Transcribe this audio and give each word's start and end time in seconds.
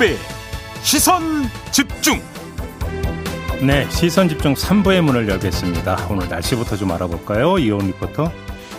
김종배 0.00 0.16
시선 0.82 1.22
집중 1.70 2.20
네, 3.60 3.86
시선 3.90 4.26
집중 4.30 4.54
3부의 4.54 5.02
문을 5.02 5.28
열겠습니다. 5.28 6.06
오늘 6.08 6.26
날씨부터 6.30 6.78
좀 6.78 6.90
알아볼까요? 6.92 7.58
이온 7.58 7.88
리포터. 7.88 8.32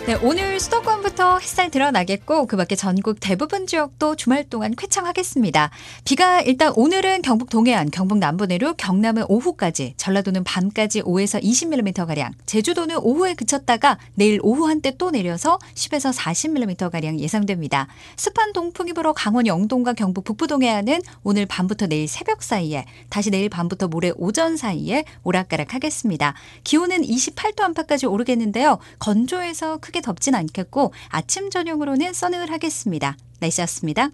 네, 0.06 0.18
오늘 0.20 0.58
수도권 0.58 0.91
부터 1.12 1.38
햇살 1.38 1.70
드러나겠고 1.70 2.46
그 2.46 2.56
밖에 2.56 2.74
전국 2.74 3.18
대부분 3.20 3.66
지역도 3.66 4.16
주말 4.16 4.48
동안 4.48 4.74
쾌청하겠습니다. 4.74 5.70
비가 6.06 6.40
일단 6.40 6.72
오늘은 6.74 7.20
경북 7.20 7.50
동해안, 7.50 7.90
경북 7.90 8.16
남부 8.16 8.46
내륙, 8.46 8.78
경남은 8.78 9.24
오후까지, 9.28 9.92
전라도는 9.98 10.42
밤까지 10.44 11.02
5에서 11.02 11.42
20mm 11.42 12.06
가량, 12.06 12.32
제주도는 12.46 12.96
오후에 12.96 13.34
그쳤다가 13.34 13.98
내일 14.14 14.40
오후 14.42 14.66
한때 14.66 14.96
또 14.96 15.10
내려서 15.10 15.58
10에서 15.74 16.16
40mm 16.16 16.90
가량 16.90 17.20
예상됩니다. 17.20 17.88
습한 18.16 18.54
동풍이 18.54 18.94
불어 18.94 19.12
강원 19.12 19.46
영동과 19.46 19.92
경북 19.92 20.24
북부 20.24 20.46
동해안은 20.46 21.02
오늘 21.24 21.44
밤부터 21.44 21.88
내일 21.88 22.08
새벽 22.08 22.42
사이에, 22.42 22.86
다시 23.10 23.30
내일 23.30 23.50
밤부터 23.50 23.88
모레 23.88 24.12
오전 24.16 24.56
사이에 24.56 25.04
오락가락하겠습니다. 25.24 26.34
기온은 26.64 27.02
28도 27.02 27.60
안팎까지 27.64 28.06
오르겠는데요. 28.06 28.78
건조해서 28.98 29.76
크게 29.76 30.00
덥진 30.00 30.34
않겠고 30.34 30.94
아침 31.08 31.50
저녁으로는 31.50 32.12
서늘하겠습니다. 32.12 33.16
날씨였습니다. 33.40 34.10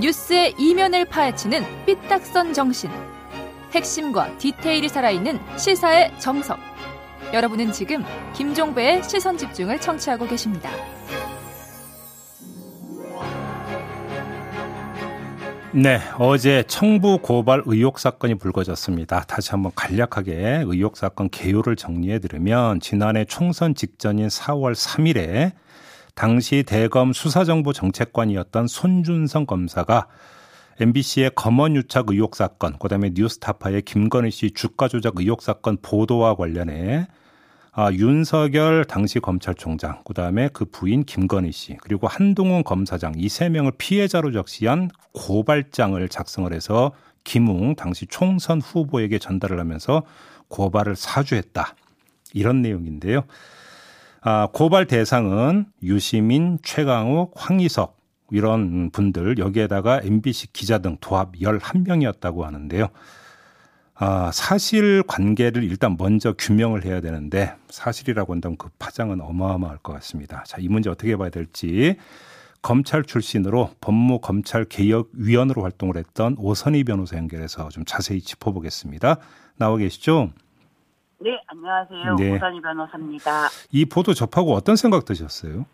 뉴스의 0.00 0.54
이면을 0.58 1.04
파헤치는 1.06 1.86
삐딱선 1.86 2.52
정신. 2.52 2.90
핵심과 3.72 4.38
디테일이 4.38 4.88
살아있는 4.88 5.40
시사의 5.58 6.18
정석. 6.18 6.58
여러분은 7.32 7.72
지금 7.72 8.04
김종배의 8.34 9.02
시선 9.02 9.36
집중을 9.36 9.80
청취하고 9.80 10.26
계십니다. 10.26 10.70
네, 15.74 16.00
어제 16.18 16.64
청부 16.66 17.18
고발 17.18 17.62
의혹 17.66 17.98
사건이 17.98 18.36
불거졌습니다. 18.36 19.24
다시 19.24 19.50
한번 19.50 19.70
간략하게 19.74 20.62
의혹 20.64 20.96
사건 20.96 21.28
개요를 21.28 21.76
정리해 21.76 22.20
드리면 22.20 22.80
지난해 22.80 23.26
총선 23.26 23.74
직전인 23.74 24.28
4월 24.28 24.74
3일에 24.74 25.52
당시 26.14 26.64
대검 26.66 27.12
수사정보 27.12 27.74
정책관이었던 27.74 28.66
손준성 28.66 29.44
검사가 29.44 30.08
MBC의 30.80 31.32
검언 31.34 31.76
유착 31.76 32.06
의혹 32.08 32.34
사건, 32.34 32.78
그다음에 32.78 33.10
뉴스타파의 33.12 33.82
김건희 33.82 34.30
씨 34.30 34.52
주가 34.52 34.88
조작 34.88 35.14
의혹 35.18 35.42
사건 35.42 35.76
보도와 35.82 36.34
관련해 36.34 37.06
아, 37.80 37.92
윤석열 37.92 38.84
당시 38.84 39.20
검찰총장, 39.20 40.02
그 40.04 40.12
다음에 40.12 40.48
그 40.52 40.64
부인 40.64 41.04
김건희 41.04 41.52
씨, 41.52 41.76
그리고 41.80 42.08
한동훈 42.08 42.64
검사장 42.64 43.12
이 43.16 43.28
세 43.28 43.48
명을 43.48 43.70
피해자로 43.78 44.32
적시한 44.32 44.90
고발장을 45.12 46.08
작성을 46.08 46.52
해서 46.52 46.90
김웅 47.22 47.76
당시 47.76 48.06
총선 48.08 48.60
후보에게 48.60 49.20
전달을 49.20 49.60
하면서 49.60 50.02
고발을 50.48 50.96
사주했다. 50.96 51.76
이런 52.34 52.62
내용인데요. 52.62 53.22
아, 54.22 54.48
고발 54.52 54.86
대상은 54.86 55.66
유시민, 55.80 56.58
최강욱, 56.64 57.32
황희석 57.36 57.96
이런 58.32 58.90
분들 58.90 59.38
여기에다가 59.38 60.00
MBC 60.02 60.52
기자 60.52 60.78
등 60.78 60.96
도합 61.00 61.34
11명이었다고 61.36 62.40
하는데요. 62.40 62.88
아, 64.00 64.30
사실 64.32 65.02
관계를 65.02 65.64
일단 65.64 65.96
먼저 65.98 66.32
규명을 66.32 66.84
해야 66.84 67.00
되는데 67.00 67.56
사실이라고 67.68 68.32
한다면 68.32 68.56
그 68.56 68.68
파장은 68.78 69.20
어마어마할 69.20 69.78
것 69.78 69.92
같습니다. 69.94 70.44
자, 70.46 70.58
이 70.60 70.68
문제 70.68 70.88
어떻게 70.88 71.16
봐야 71.16 71.30
될지 71.30 71.98
검찰 72.62 73.02
출신으로 73.02 73.70
법무 73.80 74.20
검찰 74.20 74.64
개혁 74.64 75.08
위원으로 75.14 75.62
활동을 75.62 75.96
했던 75.96 76.36
오선희 76.38 76.84
변호사 76.84 77.16
연결해서 77.16 77.70
좀 77.70 77.84
자세히 77.84 78.20
짚어보겠습니다. 78.20 79.16
나와 79.56 79.76
계시죠? 79.76 80.30
네, 81.20 81.40
안녕하세요. 81.48 82.14
네. 82.16 82.36
오선희 82.36 82.60
변호사입니다. 82.60 83.48
이 83.72 83.84
보도 83.84 84.14
접하고 84.14 84.54
어떤 84.54 84.76
생각 84.76 85.06
드셨어요? 85.06 85.66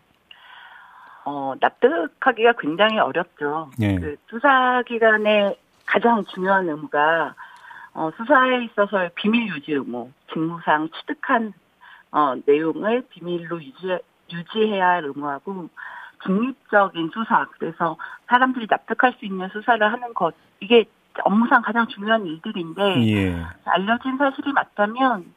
어, 1.25 1.53
납득하기가 1.59 2.53
굉장히 2.59 2.97
어렵죠. 2.97 3.69
네. 3.77 3.99
그 3.99 4.15
수사 4.29 4.81
기관의 4.87 5.55
가장 5.85 6.25
중요한 6.33 6.67
의무가 6.67 7.35
어, 7.95 8.11
수사에 8.17 8.65
있어서 8.65 9.09
비밀 9.15 9.47
유지 9.47 9.71
의무, 9.71 10.11
직무상 10.31 10.89
취득한 10.89 11.53
어, 12.11 12.35
내용을 12.45 13.05
비밀로 13.09 13.63
유지, 13.63 13.97
유지해야 14.31 14.85
할 14.85 15.05
의무하고 15.05 15.69
중립적인 16.25 17.11
수사, 17.13 17.45
그래서 17.57 17.95
사람들이 18.27 18.67
납득할 18.69 19.13
수 19.17 19.25
있는 19.25 19.47
수사를 19.49 19.81
하는 19.91 20.13
것, 20.13 20.35
이게 20.59 20.85
업무상 21.23 21.61
가장 21.61 21.87
중요한 21.87 22.25
일들인데 22.25 23.07
예. 23.07 23.45
알려진 23.63 24.17
사실이 24.17 24.51
맞다면 24.51 25.33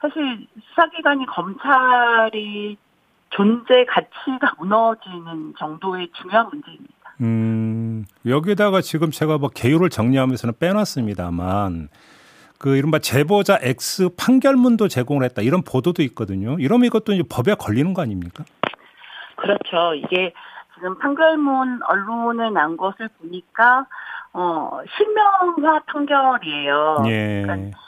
사실 0.00 0.46
수사기관이 0.68 1.26
검찰이 1.26 2.76
존재 3.30 3.84
가치가 3.86 4.54
무너지는 4.58 5.54
정도의 5.58 6.08
중요한 6.12 6.48
문제입니다. 6.50 6.94
음, 7.20 7.65
여기다가 8.26 8.80
지금 8.80 9.10
제가 9.10 9.38
뭐 9.38 9.48
개요를 9.48 9.90
정리하면서는 9.90 10.54
빼놨습니다만 10.58 11.88
그 12.58 12.76
이른바 12.76 12.98
제보자 12.98 13.58
X 13.60 14.10
판결문도 14.16 14.88
제공을 14.88 15.24
했다 15.24 15.42
이런 15.42 15.62
보도도 15.62 16.02
있거든요. 16.04 16.56
이러면 16.58 16.86
이것도 16.86 17.12
이제 17.12 17.22
법에 17.30 17.54
걸리는 17.54 17.94
거 17.94 18.02
아닙니까? 18.02 18.44
그렇죠. 19.36 19.94
이게 19.94 20.32
지금 20.74 20.98
판결문 20.98 21.80
언론에 21.84 22.50
난 22.50 22.76
것을 22.76 23.08
보니까 23.18 23.86
어 24.32 24.80
실명화 24.96 25.80
판결이에요. 25.86 27.04
예. 27.06 27.42
그러니까 27.42 27.78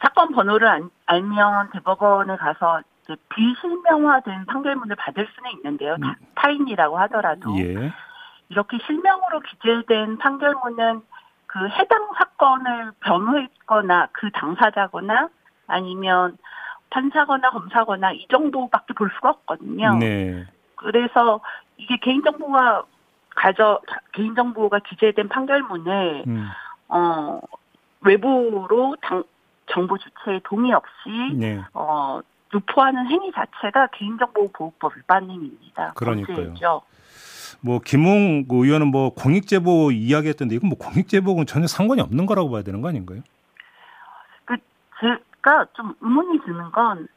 사건 0.00 0.32
번호를 0.32 0.68
안, 0.68 0.90
알면 1.06 1.70
대법원에 1.72 2.36
가서 2.36 2.82
비실명화된 3.34 4.46
판결문을 4.46 4.96
받을 4.96 5.26
수는 5.34 5.50
있는데요. 5.56 5.94
음. 5.94 6.14
타인이라고 6.34 6.98
하더라도. 6.98 7.58
예. 7.58 7.92
이렇게 8.50 8.78
실명으로 8.86 9.40
기재된 9.40 10.18
판결문은 10.18 11.02
그 11.46 11.68
해당 11.68 12.08
사건을 12.18 12.92
변호했거나 13.00 14.08
그 14.12 14.30
당사자거나 14.30 15.28
아니면 15.66 16.36
판사거나 16.90 17.50
검사거나 17.50 18.12
이 18.12 18.26
정도밖에 18.28 18.94
볼 18.94 19.10
수가 19.14 19.30
없거든요. 19.30 19.96
네. 19.98 20.46
그래서 20.76 21.40
이게 21.76 21.96
개인정보가 21.98 22.84
가져 23.34 23.80
개인정보가 24.12 24.80
기재된 24.80 25.28
판결문을 25.28 26.24
음. 26.26 26.48
어 26.88 27.40
외부로 28.00 28.96
당, 29.02 29.24
정보 29.66 29.98
주체의 29.98 30.40
동의 30.44 30.72
없이 30.72 31.34
네. 31.34 31.60
어 31.74 32.20
유포하는 32.54 33.06
행위 33.06 33.30
자체가 33.32 33.88
개인정보보호법 33.88 34.96
위반 34.96 35.24
행위입니다. 35.30 35.92
그러니까요. 35.94 36.36
범죄죠. 36.36 36.82
뭐 37.60 37.80
김웅 37.84 38.46
의원은 38.48 38.88
뭐 38.88 39.10
공익 39.10 39.46
제보 39.46 39.90
이야기했던데 39.90 40.54
이건 40.54 40.68
뭐 40.68 40.78
공익 40.78 41.08
제보는 41.08 41.46
전혀 41.46 41.66
상관이 41.66 42.00
없는 42.00 42.26
거라고 42.26 42.50
봐야 42.50 42.62
되는 42.62 42.80
거 42.80 42.88
아닌가요? 42.88 43.20
그 44.44 44.56
제가 45.00 45.66
좀 45.74 45.94
의문이 46.00 46.40
드는 46.44 46.70
건 46.70 47.08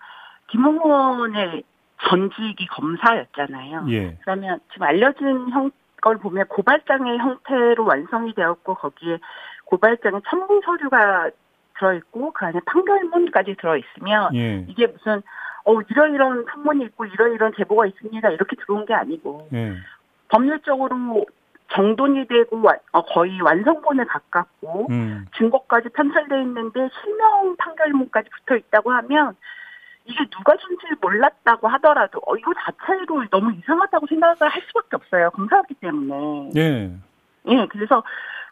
김웅 0.49 0.79
의원의 0.83 1.63
전직이 2.09 2.65
검사였잖아요. 2.67 3.85
예. 3.89 4.17
그러면 4.21 4.59
지금 4.71 4.87
알려진 4.87 5.49
형, 5.51 5.71
걸 6.01 6.17
보면 6.17 6.47
고발장의 6.47 7.19
형태로 7.19 7.85
완성이 7.85 8.33
되었고 8.33 8.73
거기에 8.73 9.19
고발장에 9.65 10.19
첨부 10.29 10.59
서류가 10.65 11.29
들어있고 11.77 12.31
그 12.33 12.45
안에 12.45 12.59
판결문까지 12.65 13.55
들어있으면 13.55 14.35
예. 14.35 14.65
이게 14.67 14.87
무슨 14.87 15.21
어 15.63 15.79
이러이런 15.79 16.45
판문이 16.45 16.85
있고 16.85 17.05
이러이런 17.05 17.53
제보가 17.55 17.85
있습니다 17.85 18.29
이렇게 18.31 18.55
들어온 18.55 18.85
게 18.85 18.93
아니고 18.95 19.47
예. 19.53 19.75
법률적으로 20.31 21.25
정돈이 21.73 22.27
되고 22.27 22.61
어, 22.91 23.01
거의 23.03 23.39
완성본에 23.41 24.03
가깝고 24.05 24.87
음. 24.89 25.25
증거까지 25.37 25.89
편찬돼 25.89 26.41
있는데 26.41 26.89
실명 27.01 27.55
판결문까지 27.57 28.29
붙어 28.29 28.55
있다고 28.55 28.91
하면 28.91 29.35
이게 30.05 30.25
누가 30.29 30.55
준지를 30.57 30.97
몰랐다고 30.99 31.67
하더라도 31.67 32.19
어, 32.25 32.35
이거 32.35 32.51
자체로 32.53 33.23
너무 33.29 33.53
이상하다고 33.53 34.07
생각을 34.07 34.37
할 34.41 34.61
수밖에 34.67 34.95
없어요 34.95 35.29
검사였기 35.31 35.75
때문에. 35.75 36.51
예. 36.57 36.91
예, 37.47 37.67
그래서 37.67 38.03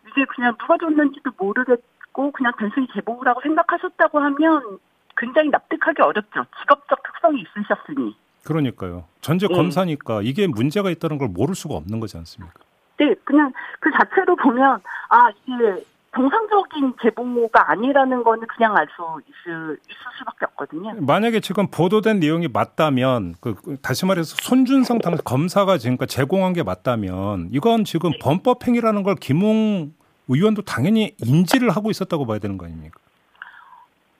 이게 0.07 0.25
그냥 0.25 0.55
누가 0.57 0.77
줬는지도 0.77 1.31
모르겠고 1.37 2.31
그냥 2.31 2.53
단순히 2.57 2.87
제보라고 2.93 3.41
생각하셨다고 3.41 4.19
하면 4.19 4.79
굉장히 5.17 5.49
납득하기 5.49 6.01
어렵죠. 6.01 6.45
직업적 6.61 7.03
특성이 7.03 7.41
있으셨으니. 7.41 8.15
그러니까요. 8.43 9.05
전제 9.21 9.47
네. 9.47 9.53
검사니까 9.53 10.21
이게 10.23 10.47
문제가 10.47 10.89
있다는 10.89 11.17
걸 11.17 11.27
모를 11.27 11.55
수가 11.55 11.75
없는 11.75 11.99
거지 11.99 12.17
않습니까? 12.17 12.53
네, 12.97 13.13
그냥 13.23 13.51
그 13.79 13.89
자체로 13.91 14.35
보면 14.35 14.79
아 15.09 15.29
이게 15.45 15.85
정상적인 16.15 16.95
제보가 17.01 17.71
아니라는 17.71 18.23
거는 18.23 18.47
그냥 18.47 18.75
알 18.75 18.87
수 18.87 19.21
있을, 19.29 19.77
있을 19.87 20.01
수밖에 20.17 20.45
없거든요. 20.45 20.95
만약에 20.99 21.39
지금 21.39 21.67
보도된 21.67 22.19
내용이 22.19 22.47
맞다면 22.47 23.35
그, 23.39 23.53
그 23.53 23.77
다시 23.81 24.05
말해서 24.05 24.35
손준성 24.41 24.99
당 24.99 25.15
검사가 25.23 25.77
지금까지 25.77 26.15
제공한 26.15 26.53
게 26.53 26.63
맞다면 26.63 27.49
이건 27.51 27.85
지금 27.85 28.11
네. 28.11 28.19
범법 28.19 28.67
행위라는 28.67 29.03
걸 29.03 29.15
김웅 29.15 29.93
의원도 30.27 30.63
당연히 30.63 31.15
인지를 31.19 31.69
하고 31.69 31.89
있었다고 31.91 32.25
봐야 32.25 32.39
되는 32.39 32.57
거 32.57 32.65
아닙니까? 32.65 32.99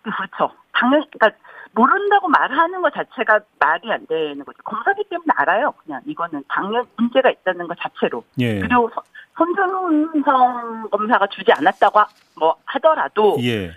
그렇죠. 0.03 0.53
당연 0.79 1.03
그러니까 1.11 1.37
모른다고 1.73 2.27
말하는 2.29 2.81
것 2.81 2.93
자체가 2.93 3.41
말이 3.59 3.91
안 3.91 4.05
되는 4.07 4.43
거죠. 4.43 4.57
검사기 4.63 5.03
때문에 5.09 5.27
알아요. 5.35 5.73
그냥 5.83 6.01
이거는 6.05 6.43
당연 6.47 6.85
문제가 6.97 7.29
있다는 7.29 7.67
것 7.67 7.77
자체로. 7.79 8.23
예. 8.39 8.59
그리고 8.59 8.89
손준성 9.37 10.89
검사가 10.89 11.27
주지 11.27 11.51
않았다고 11.51 11.99
뭐 12.39 12.55
하더라도 12.65 13.37
예. 13.41 13.71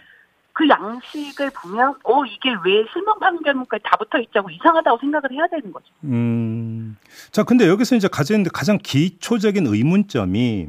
그 0.55 0.69
양식을 0.69 1.51
보면 1.51 1.95
어 2.05 2.25
이게 2.25 2.51
왜 2.65 2.85
실명 2.93 3.19
판결문까지 3.19 3.83
다 3.85 3.97
붙어 3.97 4.19
있자고 4.19 4.51
이상하다고 4.51 4.99
생각을 4.99 5.33
해야 5.33 5.47
되는 5.49 5.73
거죠. 5.73 5.87
음. 6.05 6.97
자, 7.31 7.43
근데 7.43 7.69
여기서 7.69 7.97
이제 7.97 8.09
가장 8.11 8.43
가장 8.53 8.79
기초적인 8.83 9.67
의문점이 9.67 10.69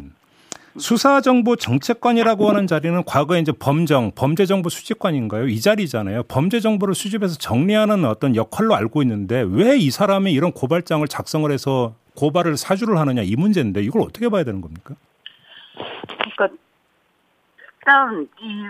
수사정보정책관이라고 0.78 2.50
하는 2.50 2.68
자리는 2.68 3.04
과거에 3.06 3.40
이제 3.40 3.52
범정, 3.52 4.12
범죄정보 4.16 4.70
수집관인가요? 4.70 5.48
이 5.48 5.60
자리잖아요. 5.60 6.24
범죄정보를 6.24 6.96
수집해서 6.96 7.38
정리하는 7.38 8.06
어떤 8.06 8.36
역할로 8.36 8.76
알고 8.76 9.02
있는데 9.04 9.44
왜 9.48 9.74
이 9.78 9.90
사람이 9.92 10.32
이런 10.32 10.52
고발장을 10.52 11.08
작성을 11.08 11.52
해서 11.52 11.96
고발을 12.16 12.58
사주를 12.58 12.98
하느냐 13.00 13.22
이 13.24 13.36
문제인데 13.36 13.82
이걸 13.82 14.04
어떻게 14.04 14.30
봐야 14.30 14.44
되는 14.44 14.62
겁니까? 14.62 14.94
그러니까 16.36 16.56
일단 17.80 18.28
이 18.42 18.66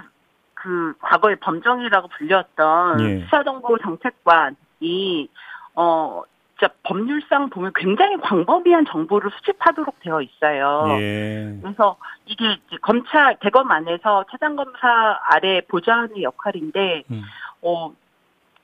그 0.56 0.94
과거에 1.02 1.36
범정이라고 1.36 2.08
불렸던 2.18 3.02
예. 3.02 3.20
수사정보정책관이 3.26 5.28
어 5.76 6.22
진짜 6.64 6.74
법률상 6.84 7.50
보면 7.50 7.74
굉장히 7.76 8.16
광범위한 8.22 8.86
정보를 8.86 9.30
수집하도록 9.32 10.00
되어 10.00 10.22
있어요. 10.22 10.88
예. 11.00 11.58
그래서 11.62 11.98
이게 12.26 12.58
검찰 12.82 13.38
대검 13.42 13.70
안에서 13.70 14.24
차장 14.32 14.56
검사 14.56 15.20
아래 15.30 15.60
보좌하는 15.68 16.22
역할인데, 16.22 17.04
음. 17.12 17.24
어, 17.64 17.92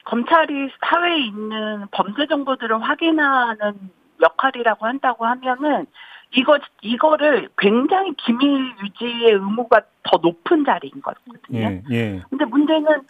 검찰이 0.05 0.69
사회에 0.81 1.17
있는 1.17 1.87
범죄 1.91 2.25
정보들을 2.27 2.81
확인하는 2.81 3.91
역할이라고 4.21 4.85
한다고 4.85 5.25
하면은 5.25 5.85
이거 6.31 6.59
이거를 6.81 7.49
굉장히 7.57 8.13
기밀 8.13 8.73
유지의 8.83 9.33
의무가 9.33 9.81
더 10.03 10.17
높은 10.21 10.63
자리인 10.63 11.01
거거든요. 11.01 11.59
예, 11.59 11.83
예. 11.89 12.21
근데 12.29 12.45
문제는 12.45 13.01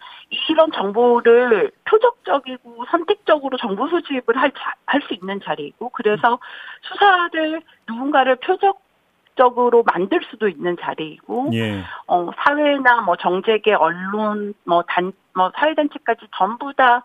이런 0.48 0.72
정보를 0.72 1.70
표적적이고 1.84 2.84
선택적으로 2.90 3.56
정보 3.58 3.88
수집을 3.88 4.36
할 4.36 4.52
할 4.86 5.02
수 5.02 5.14
있는 5.14 5.40
자리이고 5.40 5.90
그래서 5.90 6.38
수사를 6.82 7.62
누군가를 7.88 8.36
표적 8.36 8.80
적으로 9.36 9.82
만들 9.84 10.20
수도 10.30 10.48
있는 10.48 10.76
자리이고 10.80 11.50
예. 11.54 11.82
어 12.06 12.30
사회나 12.36 13.02
뭐 13.02 13.16
정재계 13.16 13.74
언론 13.74 14.54
뭐 14.64 14.82
단뭐 14.82 15.12
뭐 15.34 15.52
사회단체까지 15.56 16.26
전부 16.36 16.72
다 16.74 17.04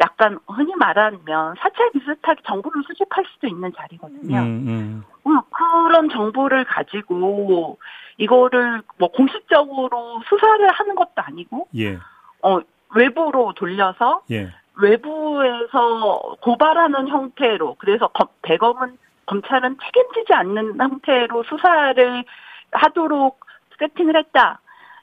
약간 0.00 0.38
흔히 0.48 0.74
말하면 0.76 1.54
사찰 1.58 1.90
비슷하게 1.92 2.42
정보를 2.46 2.82
수집할 2.86 3.24
수도 3.32 3.46
있는 3.46 3.72
자리거든요. 3.76 4.38
음, 4.38 4.44
음. 4.66 5.04
음, 5.26 5.40
그런 5.50 6.08
정보를 6.08 6.64
가지고 6.64 7.78
이거를 8.16 8.82
뭐 8.98 9.10
공식적으로 9.12 10.22
수사를 10.28 10.68
하는 10.68 10.94
것도 10.94 11.12
아니고, 11.16 11.68
예. 11.76 11.98
어 12.42 12.60
외부로 12.94 13.52
돌려서 13.54 14.22
예. 14.30 14.50
외부에서 14.80 16.36
고발하는 16.40 17.08
형태로 17.08 17.76
그래서 17.78 18.08
검, 18.08 18.28
대검은 18.42 18.96
검찰은 19.26 19.76
책임지지 19.82 20.32
않는 20.32 20.80
형태로 20.80 21.44
수사를 21.44 22.24
하도록 22.72 23.38
세팅을 23.78 24.16
했다. 24.16 24.60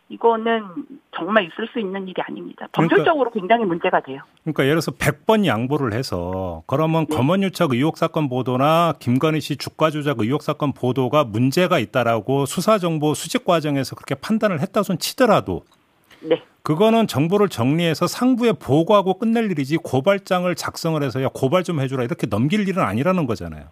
이거는 0.10 0.64
정말 1.16 1.44
있을 1.46 1.68
수 1.68 1.80
있는 1.80 2.08
일이 2.08 2.22
아닙니다. 2.22 2.68
법률적으로 2.72 3.30
그러니까, 3.30 3.40
굉장히 3.40 3.66
문제가 3.66 4.00
돼요. 4.00 4.22
그러니까 4.44 4.64
예를 4.64 4.76
들어서 4.76 4.92
100번 4.92 5.46
양보를 5.46 5.94
해서 5.94 6.64
그러면 6.66 7.06
네. 7.08 7.16
검언유착 7.16 7.72
의혹 7.74 7.98
사건 7.98 8.30
보도나 8.30 8.94
김건희 9.00 9.42
씨 9.42 9.58
주가 9.58 9.90
조작 9.90 10.20
의혹 10.20 10.44
사건 10.44 10.72
보도가 10.72 11.26
문제가 11.26 11.80
있다라고 11.80 12.46
수사 12.46 12.78
정보 12.78 13.14
수집 13.14 13.44
과정에서 13.44 13.96
그렇게 13.96 14.16
판단을 14.16 14.62
했다 14.62 14.82
손 14.82 14.98
치더라도 14.98 15.64
네. 16.22 16.42
그거는 16.64 17.08
정보를 17.08 17.50
정리해서 17.50 18.08
상부에 18.08 18.54
보고하고 18.54 19.20
끝낼 19.20 19.52
일이지 19.52 19.78
고발장을 19.78 20.54
작성을 20.56 21.02
해서 21.04 21.22
야 21.22 21.30
고발 21.34 21.64
좀 21.64 21.82
해주라 21.82 22.04
이렇게 22.04 22.28
넘길 22.28 22.68
일은 22.68 22.84
아니라는 22.84 23.26
거잖아요. 23.26 23.66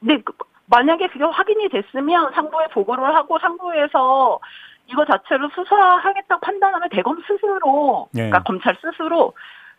네, 0.00 0.20
그, 0.22 0.32
만약에 0.66 1.06
그게 1.08 1.24
확인이 1.24 1.68
됐으면 1.68 2.32
상부에 2.34 2.66
보고를 2.72 3.14
하고 3.14 3.38
상부에서 3.38 4.38
이거 4.88 5.04
자체로 5.04 5.48
수사하겠다고 5.54 6.40
판단하면 6.40 6.88
대검 6.90 7.20
스스로, 7.26 8.08
예. 8.14 8.28
그러니까 8.28 8.42
검찰 8.42 8.76
스스로 8.80 9.32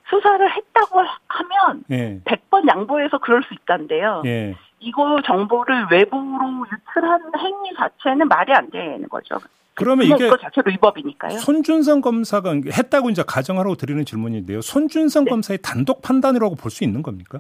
수사를 0.09 0.51
했다고 0.51 1.00
하면 1.27 1.83
예. 1.92 2.21
100번 2.25 2.68
양보해서 2.69 3.18
그럴 3.19 3.44
수 3.44 3.54
있다는데요. 3.54 4.24
예. 4.25 4.56
이거 4.80 5.21
정보를 5.25 5.88
외부로 5.92 6.65
유출하는 6.71 7.31
행위 7.39 7.74
자체는 7.77 8.27
말이 8.27 8.54
안 8.54 8.69
되는 8.69 9.07
거죠. 9.09 9.38
그러면 9.74 10.06
이게 10.07 10.27
이거 10.27 10.38
자체로 10.38 10.71
위법이니까요. 10.71 11.38
손준성 11.39 12.01
검사가 12.01 12.53
했다고 12.77 13.10
이제 13.10 13.24
가정하라고 13.27 13.75
드리는 13.75 14.03
질문인데요. 14.06 14.62
손준성 14.62 15.25
네. 15.25 15.30
검사의 15.30 15.60
단독 15.62 16.01
판단이라고 16.01 16.56
볼 16.56 16.71
수 16.71 16.83
있는 16.83 17.01
겁니까? 17.03 17.39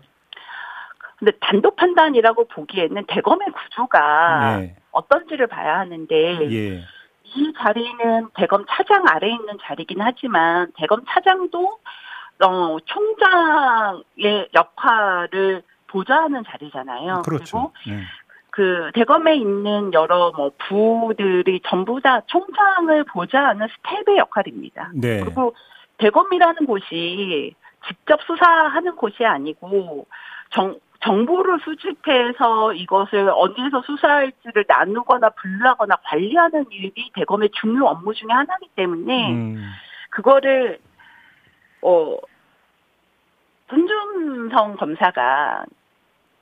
근데 1.19 1.31
단독 1.41 1.75
판단이라고 1.75 2.47
보기에는 2.47 3.05
대검의 3.07 3.47
구조가 3.51 4.57
네. 4.59 4.75
어떤지를 4.91 5.47
봐야 5.47 5.79
하는데 5.79 6.51
예. 6.51 6.83
이 7.37 7.53
자리는 7.57 8.29
대검 8.33 8.65
차장 8.67 9.03
아래에 9.07 9.31
있는 9.31 9.57
자리긴 9.61 10.01
하지만 10.01 10.71
대검 10.75 11.01
차장도 11.07 11.79
어, 12.43 12.77
총장의 12.85 14.49
역할을 14.53 15.61
보좌하는 15.87 16.43
자리잖아요. 16.47 17.21
그렇죠. 17.23 17.71
그리고 17.83 17.97
네. 17.99 18.03
그 18.49 18.91
대검에 18.95 19.35
있는 19.35 19.93
여러 19.93 20.31
뭐 20.35 20.51
부들이 20.57 21.61
전부 21.67 22.01
다 22.01 22.21
총장을 22.25 23.03
보좌하는 23.05 23.67
스텝의 23.67 24.17
역할입니다. 24.17 24.91
네. 24.95 25.19
그리고 25.19 25.55
대검이라는 25.99 26.65
곳이 26.65 27.53
직접 27.87 28.19
수사하는 28.23 28.95
곳이 28.95 29.23
아니고 29.23 30.07
정, 30.49 30.79
정보를 31.03 31.59
수집해서 31.63 32.73
이것을 32.73 33.29
어디에서 33.29 33.81
수사할지를 33.81 34.65
나누거나 34.67 35.29
분류하거나 35.29 35.97
관리하는 36.03 36.65
일이 36.71 37.11
대검의 37.13 37.49
중요 37.59 37.85
업무 37.85 38.13
중의 38.13 38.35
하나이기 38.35 38.69
때문에 38.75 39.31
음. 39.31 39.71
그거를 40.09 40.79
어 41.81 42.17
손준성 43.69 44.77
검사가 44.77 45.65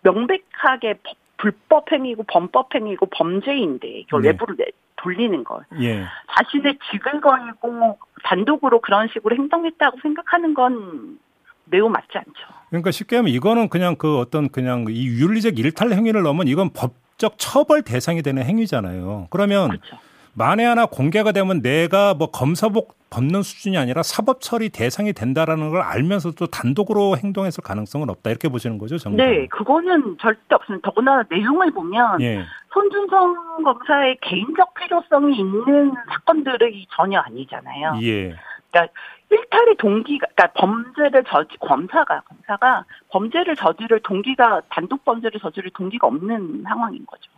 명백하게 0.02 1.00
불법 1.38 1.92
행위고 1.92 2.24
범법 2.24 2.74
행위고 2.74 3.08
범죄인데 3.08 3.88
이걸 3.88 4.22
네. 4.22 4.30
외부로 4.30 4.56
내, 4.56 4.66
돌리는 4.96 5.44
걸 5.44 5.66
예. 5.82 6.06
자신의 6.36 6.78
직을 6.92 7.22
걸고 7.22 7.98
단독으로 8.24 8.80
그런 8.82 9.08
식으로 9.10 9.36
행동했다고 9.36 10.00
생각하는 10.02 10.54
건 10.54 11.20
매우 11.66 11.90
맞지 11.90 12.18
않죠. 12.18 12.32
그러니까 12.70 12.92
쉽게 12.92 13.18
하면 13.18 13.32
이거는 13.32 13.70
그냥 13.70 13.96
그 13.96 14.20
어떤 14.20 14.50
그냥 14.50 14.86
이 14.90 15.08
윤리적 15.08 15.60
일탈 15.60 15.92
행위를 15.92 16.24
넘은 16.24 16.48
이건 16.48 16.72
법적 16.72 17.36
처벌 17.38 17.82
대상이 17.82 18.22
되는 18.22 18.44
행위잖아요. 18.44 19.28
그러면 19.30 19.70
그렇죠. 19.70 19.98
만에 20.34 20.66
하나 20.66 20.86
공개가 20.86 21.32
되면 21.32 21.62
내가 21.62 22.14
뭐 22.14 22.30
검사복 22.30 22.96
벗는 23.10 23.42
수준이 23.42 23.78
아니라 23.78 24.04
사법 24.04 24.42
처리 24.42 24.70
대상이 24.70 25.14
된다라는 25.14 25.70
걸 25.70 25.82
알면서도 25.82 26.48
단독으로 26.48 27.16
행동했을 27.16 27.64
가능성은 27.64 28.10
없다 28.10 28.30
이렇게 28.30 28.50
보시는 28.50 28.78
거죠, 28.78 28.98
정부? 28.98 29.18
네, 29.18 29.48
그거는 29.48 30.18
절대 30.20 30.56
없습니다. 30.56 30.90
더구나 30.90 31.24
내용을 31.30 31.72
보면 31.72 32.20
예. 32.22 32.44
손준성 32.74 33.64
검사의 33.64 34.18
개인적 34.22 34.74
필요성이 34.74 35.38
있는 35.40 35.94
사건들이 36.10 36.86
전혀 36.92 37.20
아니잖아요. 37.20 38.00
예. 38.02 38.36
그러니까 38.70 38.94
일탈의 39.36 39.76
동기가, 39.78 40.28
그러니까 40.36 40.60
범죄를 40.60 41.24
저지, 41.28 41.58
검사가, 41.60 42.22
검사가 42.22 42.86
범죄를 43.10 43.56
저지를 43.56 44.00
동기가, 44.02 44.62
단독 44.70 45.04
범죄를 45.04 45.40
저지를 45.40 45.72
동기가 45.72 46.08
없는 46.08 46.64
상황인 46.64 47.06
거죠. 47.06 47.32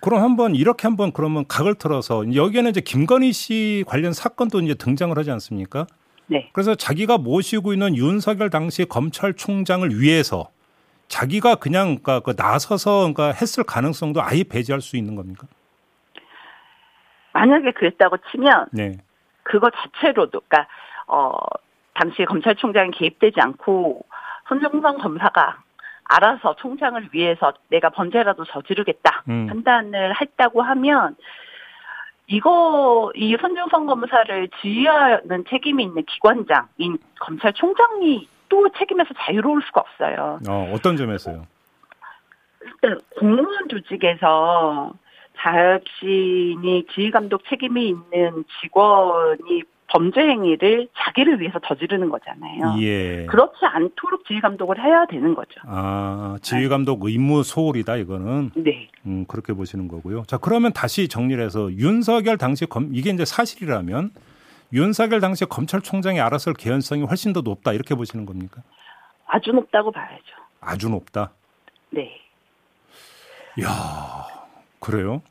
그럼 0.00 0.22
한번 0.22 0.54
이렇게 0.54 0.86
한번 0.86 1.12
그러면 1.12 1.44
각을 1.48 1.74
틀어서 1.74 2.32
여기에는 2.32 2.70
이제 2.70 2.80
김건희 2.80 3.32
씨 3.32 3.84
관련 3.88 4.12
사건도 4.12 4.60
이제 4.60 4.74
등장을 4.74 5.16
하지 5.18 5.32
않습니까? 5.32 5.86
네. 6.26 6.48
그래서 6.52 6.74
자기가 6.74 7.18
모시고 7.18 7.72
있는 7.72 7.96
윤석열 7.96 8.50
당시 8.50 8.84
검찰총장을 8.84 10.00
위해서 10.00 10.50
자기가 11.08 11.56
그냥 11.56 11.98
그러니까 12.02 12.20
그 12.20 12.34
나서서 12.36 13.12
그러니까 13.12 13.32
했을 13.32 13.64
가능성도 13.64 14.22
아예 14.22 14.44
배제할 14.44 14.80
수 14.80 14.96
있는 14.96 15.16
겁니까? 15.16 15.46
만약에 17.32 17.72
그랬다고 17.72 18.16
치면 18.30 18.68
네. 18.72 18.92
그거 19.42 19.70
자체로도 19.70 20.40
그러니까 20.48 20.68
어 21.06 21.32
당시 21.94 22.24
검찰총장이 22.24 22.90
개입되지 22.92 23.40
않고 23.40 24.04
손정성 24.48 24.98
검사가 24.98 25.58
알아서 26.04 26.56
총장을 26.56 27.08
위해서 27.12 27.52
내가 27.68 27.90
번제라도 27.90 28.44
저지르겠다 28.44 29.22
음. 29.28 29.46
판단을 29.46 30.20
했다고 30.20 30.62
하면 30.62 31.16
이거 32.26 33.12
이 33.14 33.36
손정성 33.40 33.86
검사를 33.86 34.48
지휘하는 34.60 35.44
책임이 35.48 35.82
있는 35.82 36.02
기관장인 36.04 36.98
검찰총장이 37.20 38.28
또 38.48 38.68
책임에서 38.78 39.10
자유로울 39.18 39.62
수가 39.62 39.80
없어요. 39.80 40.38
어, 40.48 40.72
어떤 40.74 40.96
점에서요? 40.96 41.46
일단 42.62 43.00
공무원 43.18 43.68
조직에서 43.68 44.92
자신이 45.36 46.86
지휘 46.94 47.10
감독 47.10 47.44
책임이 47.48 47.88
있는 47.88 48.44
직원이 48.60 49.62
범죄 49.88 50.20
행위를 50.20 50.88
자기를 50.96 51.40
위해서 51.40 51.58
저지르는 51.66 52.08
거잖아요. 52.08 52.80
예. 52.80 53.26
그렇지 53.26 53.58
않도록 53.62 54.24
지휘 54.26 54.40
감독을 54.40 54.82
해야 54.82 55.06
되는 55.06 55.34
거죠. 55.34 55.60
아, 55.66 56.36
지휘 56.42 56.68
감독 56.68 57.04
의무 57.04 57.42
소홀이다 57.42 57.96
이거는. 57.96 58.50
네. 58.56 58.88
음, 59.06 59.24
그렇게 59.26 59.52
보시는 59.52 59.88
거고요. 59.88 60.24
자, 60.26 60.38
그러면 60.38 60.72
다시 60.72 61.08
정리를 61.08 61.42
해서 61.44 61.70
윤석열 61.72 62.38
당시 62.38 62.66
검 62.66 62.90
이게 62.92 63.10
이제 63.10 63.24
사실이라면 63.24 64.10
윤석열 64.72 65.20
당시 65.20 65.44
검찰총장이 65.44 66.20
알아서 66.20 66.52
개연성이 66.52 67.02
훨씬 67.04 67.32
더 67.32 67.42
높다 67.42 67.72
이렇게 67.72 67.94
보시는 67.94 68.26
겁니까? 68.26 68.62
아주 69.26 69.52
높다고 69.52 69.92
봐야죠. 69.92 70.24
아주 70.60 70.88
높다. 70.88 71.30
네. 71.90 72.20
야, 73.62 73.68
그래요? 74.80 75.22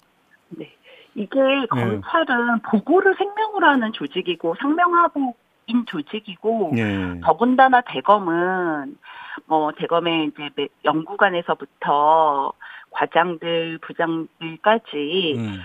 네. 0.49 0.71
이게 1.15 1.39
네. 1.39 1.65
검찰은 1.67 2.59
보고를 2.61 3.15
생명으로 3.17 3.67
하는 3.67 3.93
조직이고 3.93 4.55
상명하고 4.59 5.35
인 5.67 5.85
조직이고 5.85 6.71
네. 6.75 7.21
더군다나 7.21 7.81
대검은 7.81 8.97
뭐 9.45 9.71
대검의 9.71 10.31
이제 10.33 10.67
연구관에서부터 10.83 12.51
과장들 12.91 13.79
부장들까지 13.79 15.35
음. 15.37 15.61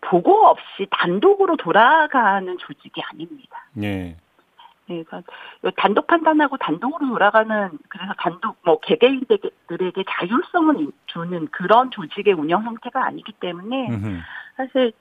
보고 0.00 0.46
없이 0.46 0.86
단독으로 0.90 1.56
돌아가는 1.56 2.58
조직이 2.58 3.02
아닙니다. 3.02 3.66
네. 3.74 4.16
네, 4.86 5.04
그러니까 5.04 5.22
단독 5.76 6.06
판단하고 6.06 6.56
단독으로 6.56 7.08
돌아가는 7.08 7.70
그래서 7.88 8.12
단독 8.18 8.56
뭐 8.64 8.80
개개인들에게 8.80 10.04
자율성을 10.08 10.88
주는 11.06 11.48
그런 11.48 11.90
조직의 11.90 12.34
운영 12.34 12.64
형태가 12.64 13.04
아니기 13.04 13.32
때문에 13.32 13.88
음흠. 13.88 14.20
사실 14.56 14.92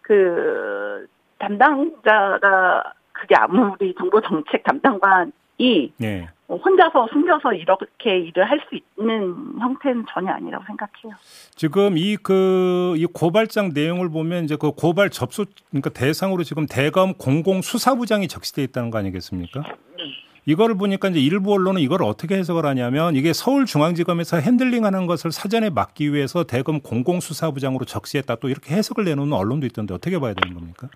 그 0.00 1.06
담당자가 1.38 2.92
그게 3.12 3.34
아무리 3.36 3.94
정보 3.94 4.20
정책 4.20 4.62
담당관이 4.64 5.92
네. 5.98 6.28
혼자서 6.48 7.08
숨겨서 7.10 7.54
이렇게 7.54 8.18
일을 8.18 8.44
할 8.44 8.60
수 8.68 8.78
있는 8.98 9.58
형태는 9.58 10.04
전혀 10.10 10.32
아니라고 10.32 10.64
생각해요. 10.66 11.14
지금 11.54 11.96
이 11.96 12.16
그이 12.16 13.06
그, 13.06 13.12
고발장 13.12 13.70
내용을 13.74 14.10
보면 14.10 14.44
이제 14.44 14.56
그 14.56 14.72
고발 14.72 15.10
접수 15.10 15.46
그러니까 15.70 15.90
대상으로 15.90 16.42
지금 16.42 16.66
대검 16.66 17.14
공공 17.14 17.62
수사부장이 17.62 18.28
적시돼 18.28 18.62
있다는 18.64 18.90
거 18.90 18.98
아니겠습니까? 18.98 19.60
네. 19.96 20.04
이거를 20.46 20.76
보니까 20.76 21.08
이제 21.08 21.20
일부 21.20 21.52
언론은 21.54 21.80
이걸 21.80 22.02
어떻게 22.02 22.36
해석을 22.36 22.66
하냐면 22.66 23.16
이게 23.16 23.32
서울중앙지검에서 23.32 24.38
핸들링하는 24.38 25.06
것을 25.06 25.32
사전에 25.32 25.70
막기 25.70 26.12
위해서 26.12 26.44
대검 26.44 26.80
공공수사부장으로 26.80 27.84
적시했다 27.86 28.36
또 28.36 28.48
이렇게 28.48 28.74
해석을 28.74 29.04
내놓는 29.04 29.32
언론도 29.32 29.66
있던데 29.66 29.94
어떻게 29.94 30.18
봐야 30.18 30.34
되는 30.34 30.54
겁니까? 30.54 30.88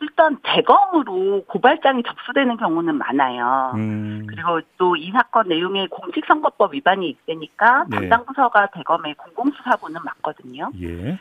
일단 0.00 0.36
대검으로 0.42 1.44
고발장이 1.46 2.02
접수되는 2.02 2.56
경우는 2.58 2.96
많아요. 2.96 3.72
음. 3.76 4.26
그리고 4.28 4.60
또 4.76 4.96
이 4.96 5.10
사건 5.12 5.48
내용에 5.48 5.86
공직선거법 5.88 6.74
위반이 6.74 7.08
있으니까 7.10 7.84
네. 7.88 7.96
담당 7.96 8.24
부서가 8.26 8.68
대검의 8.74 9.14
공공수사부는 9.14 10.00
맞거든요. 10.04 10.70
예. 10.82 11.18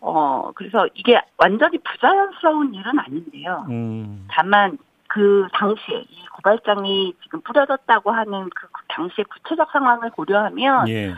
어 0.00 0.52
그래서 0.54 0.86
이게 0.94 1.20
완전히 1.38 1.78
부자연스러운 1.78 2.74
일은 2.74 2.98
아닌데요. 2.98 3.66
음. 3.70 4.26
다만 4.30 4.76
그 5.14 5.46
당시에 5.52 6.00
이 6.08 6.26
고발장이 6.26 7.14
지금 7.22 7.40
뿌려졌다고 7.42 8.10
하는 8.10 8.50
그 8.50 8.66
당시의 8.88 9.24
구체적 9.26 9.70
상황을 9.70 10.10
고려하면 10.10 10.88
예. 10.88 11.14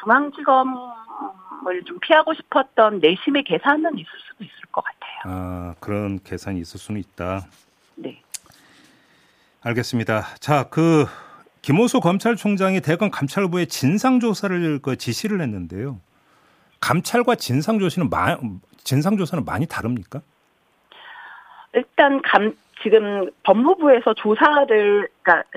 중앙지검을 0.00 1.82
좀 1.84 1.98
피하고 1.98 2.34
싶었던 2.34 3.00
내심의 3.00 3.42
계산은 3.42 3.98
있을 3.98 4.10
수도 4.28 4.44
있을 4.44 4.60
것 4.70 4.84
같아요. 4.84 5.22
아 5.24 5.74
그런 5.80 6.20
계산이 6.22 6.60
있을 6.60 6.78
수는 6.78 7.00
있다. 7.00 7.40
네. 7.96 8.22
알겠습니다. 9.64 10.22
자, 10.38 10.68
그 10.70 11.06
김호수 11.62 11.98
검찰총장이 11.98 12.80
대검 12.80 13.10
감찰부에 13.10 13.64
진상 13.64 14.20
조사를 14.20 14.78
그 14.82 14.96
지시를 14.96 15.40
했는데요. 15.40 15.98
감찰과 16.80 17.34
진상 17.34 17.80
조사는 17.80 18.08
진상 18.84 19.16
조사는 19.16 19.44
많이 19.44 19.66
다릅니까? 19.66 20.20
일단 21.74 22.22
감 22.22 22.54
지금 22.82 23.30
법무부에서 23.44 24.14
조사를 24.14 25.08
그러니까, 25.22 25.48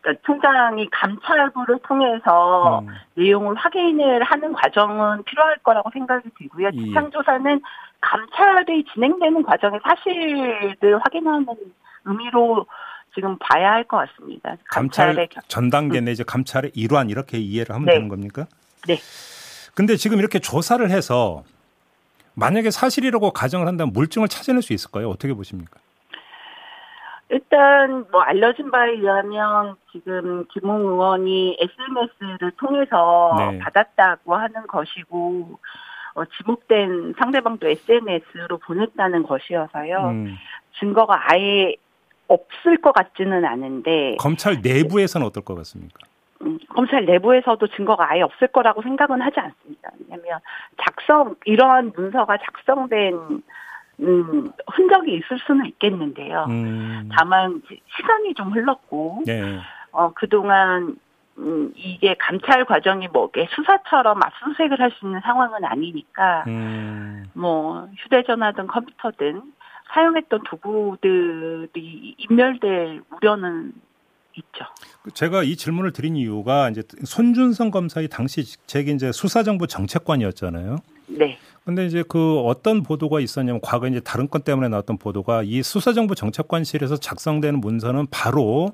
그러니까 0.00 0.22
총장이 0.24 0.88
감찰부를 0.90 1.78
통해서 1.86 2.80
음. 2.80 2.88
내용을 3.14 3.54
확인을 3.56 4.22
하는 4.22 4.52
과정은 4.52 5.24
필요할 5.24 5.58
거라고 5.62 5.90
생각이 5.92 6.28
들고요. 6.38 6.70
예. 6.72 6.84
지상 6.84 7.10
조사는 7.10 7.60
감찰이 8.00 8.84
진행되는 8.92 9.42
과정의 9.42 9.80
사실을 9.82 10.98
확인하는 11.02 11.46
의미로 12.04 12.66
지금 13.14 13.36
봐야 13.38 13.72
할 13.72 13.84
것 13.84 13.96
같습니다. 13.96 14.54
감찰 14.70 15.28
전 15.48 15.70
단계 15.70 16.00
내지 16.00 16.22
음. 16.22 16.26
감찰의 16.26 16.72
일환 16.74 17.10
이렇게 17.10 17.38
이해를 17.38 17.74
하면 17.74 17.86
네. 17.86 17.94
되는 17.94 18.08
겁니까? 18.08 18.46
네. 18.86 18.98
근데 19.74 19.96
지금 19.96 20.18
이렇게 20.18 20.38
조사를 20.38 20.88
해서 20.90 21.42
만약에 22.34 22.70
사실이라고 22.70 23.32
가정을 23.32 23.66
한다면 23.66 23.92
물증을 23.92 24.28
찾아낼 24.28 24.62
수 24.62 24.72
있을까요? 24.72 25.08
어떻게 25.10 25.34
보십니까? 25.34 25.80
일단 27.30 28.06
뭐 28.10 28.22
알려진 28.22 28.70
바에 28.70 28.92
의하면 28.92 29.76
지금 29.92 30.46
김웅 30.46 30.80
의원이 30.80 31.58
SNS를 31.60 32.52
통해서 32.52 33.34
네. 33.38 33.58
받았다고 33.58 34.34
하는 34.34 34.66
것이고 34.66 35.58
어, 36.14 36.24
지목된 36.24 37.14
상대방도 37.18 37.68
SNS로 37.68 38.58
보냈다는 38.58 39.24
것이어서요. 39.24 40.08
음. 40.08 40.36
증거가 40.78 41.20
아예 41.30 41.74
없을 42.28 42.76
것 42.78 42.92
같지는 42.92 43.44
않은데 43.44 44.16
검찰 44.18 44.60
내부에서는 44.62 45.26
어떨 45.26 45.44
것 45.44 45.54
같습니까? 45.56 46.00
음, 46.42 46.58
검찰 46.68 47.04
내부에서도 47.04 47.66
증거가 47.68 48.10
아예 48.10 48.22
없을 48.22 48.48
거라고 48.48 48.82
생각은 48.82 49.20
하지 49.20 49.40
않습니다. 49.40 49.90
왜냐하면 50.00 50.40
작성 50.82 51.34
이러한 51.44 51.92
문서가 51.96 52.38
작성된 52.38 53.42
음, 54.00 54.50
흔적이 54.72 55.16
있을 55.16 55.38
수는 55.46 55.66
있겠는데요. 55.66 56.46
음. 56.48 57.08
다만 57.12 57.62
시간이 57.96 58.34
좀 58.34 58.52
흘렀고 58.52 59.22
네. 59.26 59.58
어 59.90 60.12
그동안 60.14 60.96
음, 61.38 61.72
이게 61.76 62.14
감찰 62.18 62.64
과정이 62.64 63.08
뭐게 63.08 63.48
수사처럼 63.54 64.20
압수수색을 64.22 64.80
할 64.80 64.90
수 64.92 65.06
있는 65.06 65.20
상황은 65.20 65.64
아니니까 65.64 66.44
음. 66.46 67.26
뭐 67.32 67.88
휴대전화든 67.98 68.66
컴퓨터든 68.66 69.42
사용했던 69.92 70.40
도구들이 70.44 72.16
인멸될 72.18 73.02
우려는 73.10 73.72
있죠. 74.34 74.64
제가 75.14 75.42
이 75.42 75.56
질문을 75.56 75.92
드린 75.92 76.14
이유가 76.16 76.68
이제 76.70 76.82
손준성 77.04 77.70
검사의 77.70 78.08
당시 78.08 78.44
직책이 78.44 78.92
이제 78.92 79.10
수사정보 79.10 79.66
정책관이었잖아요. 79.66 80.76
네. 81.08 81.38
근데 81.64 81.84
이제 81.86 82.02
그 82.08 82.40
어떤 82.40 82.82
보도가 82.82 83.20
있었냐면 83.20 83.60
과거 83.62 83.86
이제 83.88 84.00
다른 84.00 84.28
건 84.28 84.42
때문에 84.42 84.68
나왔던 84.68 84.98
보도가 84.98 85.42
이 85.42 85.62
수사정보 85.62 86.14
정책관실에서 86.14 86.96
작성되는 86.96 87.60
문서는 87.60 88.06
바로 88.10 88.72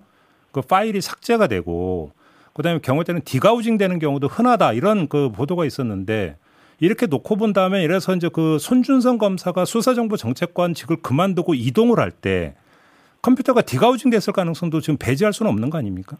그 0.52 0.60
파일이 0.60 1.00
삭제가 1.00 1.48
되고 1.48 2.12
그다음에 2.52 2.78
경우 2.80 3.02
때는 3.02 3.22
디가우징 3.24 3.78
되는 3.78 3.98
경우도 3.98 4.28
흔하다 4.28 4.74
이런 4.74 5.08
그 5.08 5.30
보도가 5.32 5.64
있었는데 5.64 6.36
이렇게 6.78 7.06
놓고 7.06 7.36
본 7.36 7.52
다음에 7.52 7.82
이래서 7.82 8.14
이제 8.14 8.28
그 8.32 8.58
손준성 8.60 9.18
검사가 9.18 9.64
수사정보 9.64 10.16
정책관직을 10.16 11.02
그만두고 11.02 11.54
이동을 11.54 11.98
할 11.98 12.12
때 12.12 12.54
컴퓨터가 13.22 13.62
디가우징 13.62 14.10
됐을 14.10 14.34
가능성도 14.34 14.80
지금 14.80 14.98
배제할 14.98 15.32
수는 15.32 15.50
없는 15.50 15.70
거 15.70 15.78
아닙니까? 15.78 16.18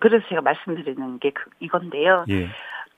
그래서 0.00 0.26
제가 0.28 0.40
말씀드리는 0.40 1.18
게 1.20 1.30
그, 1.30 1.44
이건데요. 1.60 2.24
예. 2.28 2.48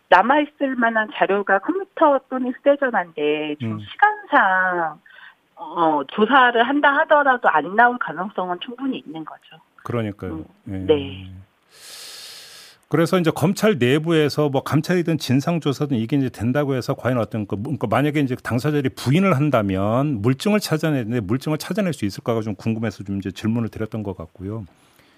남아있을 0.09 0.77
만한 0.77 1.09
자료가 1.15 1.59
컴퓨터 1.61 2.21
또는 2.29 2.53
휴대전화인데 2.53 3.57
좀 3.61 3.73
음. 3.73 3.81
시간상 3.81 5.01
어, 5.57 6.03
조사를 6.09 6.63
한다 6.63 6.93
하더라도 6.99 7.49
안 7.49 7.75
나올 7.75 7.99
가능성은 7.99 8.61
충분히 8.61 9.03
있는 9.05 9.25
거죠. 9.25 9.61
그러니까요. 9.85 10.33
음, 10.33 10.45
네. 10.65 10.79
네. 10.87 11.33
그래서 12.89 13.19
이제 13.19 13.33
검찰 13.35 13.79
내부에서 13.79 14.49
뭐 14.49 14.63
감찰이든 14.63 15.19
진상 15.19 15.59
조사든 15.61 15.97
이게 15.97 16.17
이제 16.17 16.29
된다고 16.29 16.75
해서 16.75 16.95
과연 16.95 17.19
어떤 17.19 17.47
그 17.47 17.57
그러니까 17.57 17.89
만약에 17.89 18.21
이제 18.21 18.37
당사자들이 18.37 18.91
부인을 18.91 19.35
한다면 19.35 20.23
물증을 20.23 20.61
찾아내는데 20.61 21.21
물증을 21.21 21.59
찾아낼 21.59 21.93
수 21.93 22.05
있을까가 22.05 22.43
좀 22.43 22.55
궁금해서 22.55 23.03
좀 23.03 23.19
이제 23.19 23.33
질문을 23.33 23.71
드렸던 23.71 24.05
것 24.05 24.17
같고요. 24.17 24.67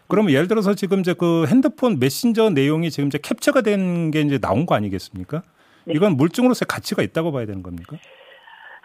그러면 0.08 0.32
예를 0.32 0.48
들어서 0.48 0.74
지금 0.74 1.00
이제 1.00 1.14
그 1.14 1.46
핸드폰 1.46 1.98
메신저 1.98 2.50
내용이 2.50 2.90
지금 2.90 3.08
이제 3.08 3.18
캡처가 3.22 3.60
된 3.60 4.10
게 4.10 4.20
이제 4.22 4.38
나온 4.38 4.64
거 4.66 4.74
아니겠습니까? 4.74 5.42
네. 5.84 5.94
이건 5.94 6.16
물증으로서의 6.16 6.66
가치가 6.68 7.02
있다고 7.02 7.30
봐야 7.32 7.46
되는 7.46 7.62
겁니까? 7.62 7.96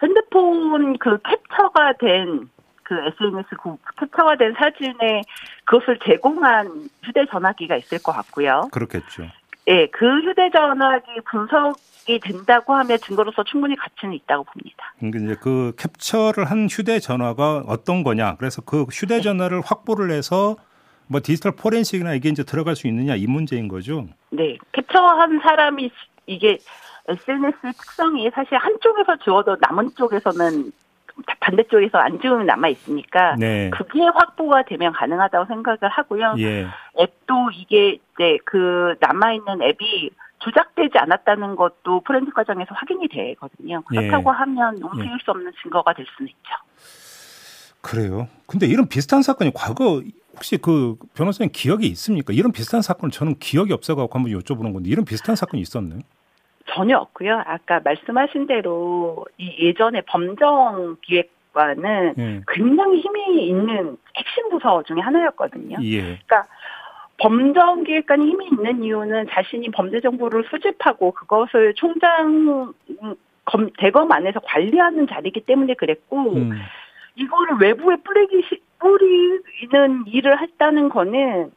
핸드폰 0.02 0.98
그 0.98 1.18
캡처가 1.22 1.94
된 1.98 2.48
그 2.84 2.94
SNS 2.94 3.48
그 3.62 3.76
캡처가 3.98 4.36
된 4.36 4.52
사진에 4.58 5.22
그것을 5.64 5.98
제공한 6.04 6.90
휴대전화기가 7.02 7.76
있을 7.76 8.02
것 8.02 8.12
같고요. 8.12 8.68
그렇겠죠. 8.72 9.24
예, 9.68 9.86
그 9.86 10.04
휴대전화기 10.20 11.06
분석 11.30 11.78
이 12.06 12.20
된다고 12.20 12.74
하면 12.74 12.98
증거로서 12.98 13.42
충분히 13.44 13.74
가치는 13.76 14.12
있다고 14.12 14.44
봅니다. 14.44 14.92
그러니까 14.98 15.18
이제 15.24 15.36
그 15.40 15.72
캡처를 15.78 16.44
한 16.44 16.68
휴대전화가 16.70 17.64
어떤 17.66 18.04
거냐. 18.04 18.36
그래서 18.36 18.60
그 18.60 18.82
휴대전화를 18.82 19.62
네. 19.62 19.66
확보를 19.66 20.10
해서 20.10 20.56
뭐 21.06 21.20
디지털 21.22 21.52
포렌식이나 21.52 22.14
이게 22.14 22.28
이제 22.28 22.42
들어갈 22.44 22.76
수 22.76 22.86
있느냐 22.86 23.14
이 23.14 23.26
문제인 23.26 23.68
거죠. 23.68 24.06
네, 24.30 24.56
캡처한 24.72 25.40
사람이 25.40 25.90
이게 26.26 26.58
SNS 27.08 27.58
특성이 27.62 28.30
사실 28.30 28.56
한쪽에서 28.56 29.16
지워도 29.22 29.56
남은 29.60 29.90
쪽에서는 29.96 30.72
반대쪽에서 31.40 31.98
안 31.98 32.20
지우면 32.20 32.46
남아 32.46 32.68
있으니까 32.68 33.36
네. 33.38 33.70
그게 33.70 34.00
확보가 34.02 34.64
되면 34.64 34.92
가능하다고 34.92 35.46
생각을 35.46 35.78
하고요. 35.82 36.34
예. 36.38 36.66
앱도 36.98 37.50
이게 37.54 37.98
이제 38.14 38.38
그 38.44 38.96
남아 39.00 39.34
있는 39.34 39.62
앱이 39.62 40.10
조작되지 40.40 40.98
않았다는 40.98 41.56
것도 41.56 42.00
포렌식 42.00 42.34
과정에서 42.34 42.74
확인이 42.74 43.08
되거든요. 43.08 43.82
그렇다고 43.82 44.30
예. 44.30 44.36
하면 44.36 44.76
움직일 44.82 45.12
예. 45.12 45.24
수 45.24 45.30
없는 45.30 45.52
증거가 45.62 45.92
될 45.92 46.04
수는 46.16 46.28
있죠. 46.28 46.50
그래요. 47.84 48.28
근데 48.46 48.66
이런 48.66 48.88
비슷한 48.88 49.22
사건이 49.22 49.52
과거 49.54 50.02
혹시 50.32 50.56
그 50.56 50.96
변호사님 51.14 51.50
기억이 51.52 51.86
있습니까? 51.88 52.32
이런 52.32 52.50
비슷한 52.50 52.80
사건 52.80 53.10
저는 53.10 53.34
기억이 53.38 53.72
없어가지고 53.72 54.18
한번 54.18 54.32
여쭤보는 54.32 54.72
건데 54.72 54.88
이런 54.88 55.04
비슷한 55.04 55.36
사건이 55.36 55.60
있었나요? 55.60 56.00
전혀 56.66 56.96
없고요. 56.96 57.42
아까 57.44 57.80
말씀하신 57.84 58.46
대로 58.46 59.26
이 59.36 59.66
예전에 59.66 60.00
범정 60.06 60.96
기획과는 61.02 62.14
예. 62.18 62.40
굉장히 62.48 63.00
힘이 63.00 63.48
있는 63.48 63.98
핵심 64.16 64.48
부서 64.48 64.82
중에 64.84 65.00
하나였거든요. 65.00 65.76
예. 65.82 66.00
그러니까 66.00 66.44
범정 67.18 67.84
기획관이 67.84 68.26
힘이 68.26 68.46
있는 68.46 68.82
이유는 68.82 69.26
자신이 69.30 69.70
범죄 69.70 70.00
정보를 70.00 70.44
수집하고 70.50 71.12
그것을 71.12 71.74
총장 71.74 72.72
검, 73.44 73.68
대검 73.78 74.10
안에서 74.10 74.40
관리하는 74.40 75.06
자리이기 75.06 75.42
때문에 75.42 75.74
그랬고 75.74 76.32
음. 76.34 76.52
이거를 77.16 77.56
외부에 77.60 77.96
뿌리기 77.96 78.60
뿌리는 78.78 80.04
일을 80.06 80.40
했다는 80.40 80.88
거는 80.88 81.52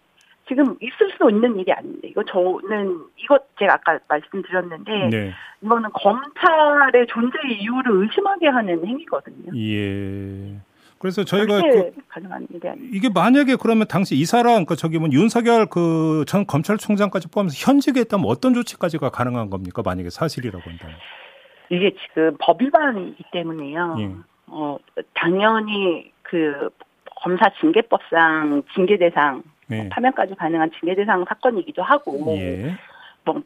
지금 0.47 0.77
있을 0.81 1.11
수 1.17 1.29
있는 1.29 1.59
일이 1.59 1.71
아닌데 1.73 2.07
이거 2.07 2.23
저는 2.23 2.99
이것 3.17 3.43
제가 3.59 3.73
아까 3.73 3.99
말씀드렸는데 4.07 5.09
네. 5.09 5.33
이거는 5.61 5.89
검찰의 5.93 7.07
존재 7.07 7.37
이유를 7.49 8.03
의심하게 8.03 8.47
하는 8.47 8.85
행위거든요. 8.87 9.51
예. 9.57 10.57
그래서 10.99 11.23
저희가 11.23 11.61
그 11.61 11.91
가능한 12.07 12.47
일이 12.51 12.67
아니 12.69 12.81
이게 12.91 13.09
만약에 13.13 13.55
그러면 13.61 13.87
당시 13.87 14.15
이사라 14.15 14.49
그러니까 14.51 14.73
저기 14.75 14.97
뭐 14.97 15.09
윤석열 15.11 15.67
그 15.67 16.23
전 16.25 16.45
검찰총장까지 16.47 17.27
포함해서 17.29 17.55
현직에 17.71 17.99
있다면 18.01 18.25
어떤 18.27 18.53
조치까지가 18.53 19.09
가능한 19.09 19.49
겁니까? 19.49 19.81
만약에 19.85 20.09
사실이라고 20.09 20.67
한다면. 20.67 20.95
이게 21.69 21.93
지금 22.07 22.35
법 22.39 22.61
위반이기 22.61 23.23
때문에요. 23.31 23.95
예. 23.99 24.15
어 24.47 24.77
당연히 25.13 26.11
그 26.21 26.69
검사 27.21 27.49
징계법상 27.59 28.63
징계 28.73 28.97
대상 28.97 29.43
네. 29.67 29.89
파면까지 29.89 30.35
가능한 30.35 30.71
징계 30.79 30.95
대상 30.95 31.25
사건이기도 31.27 31.83
하고 31.83 32.35
예. 32.37 32.75
뭐 33.25 33.41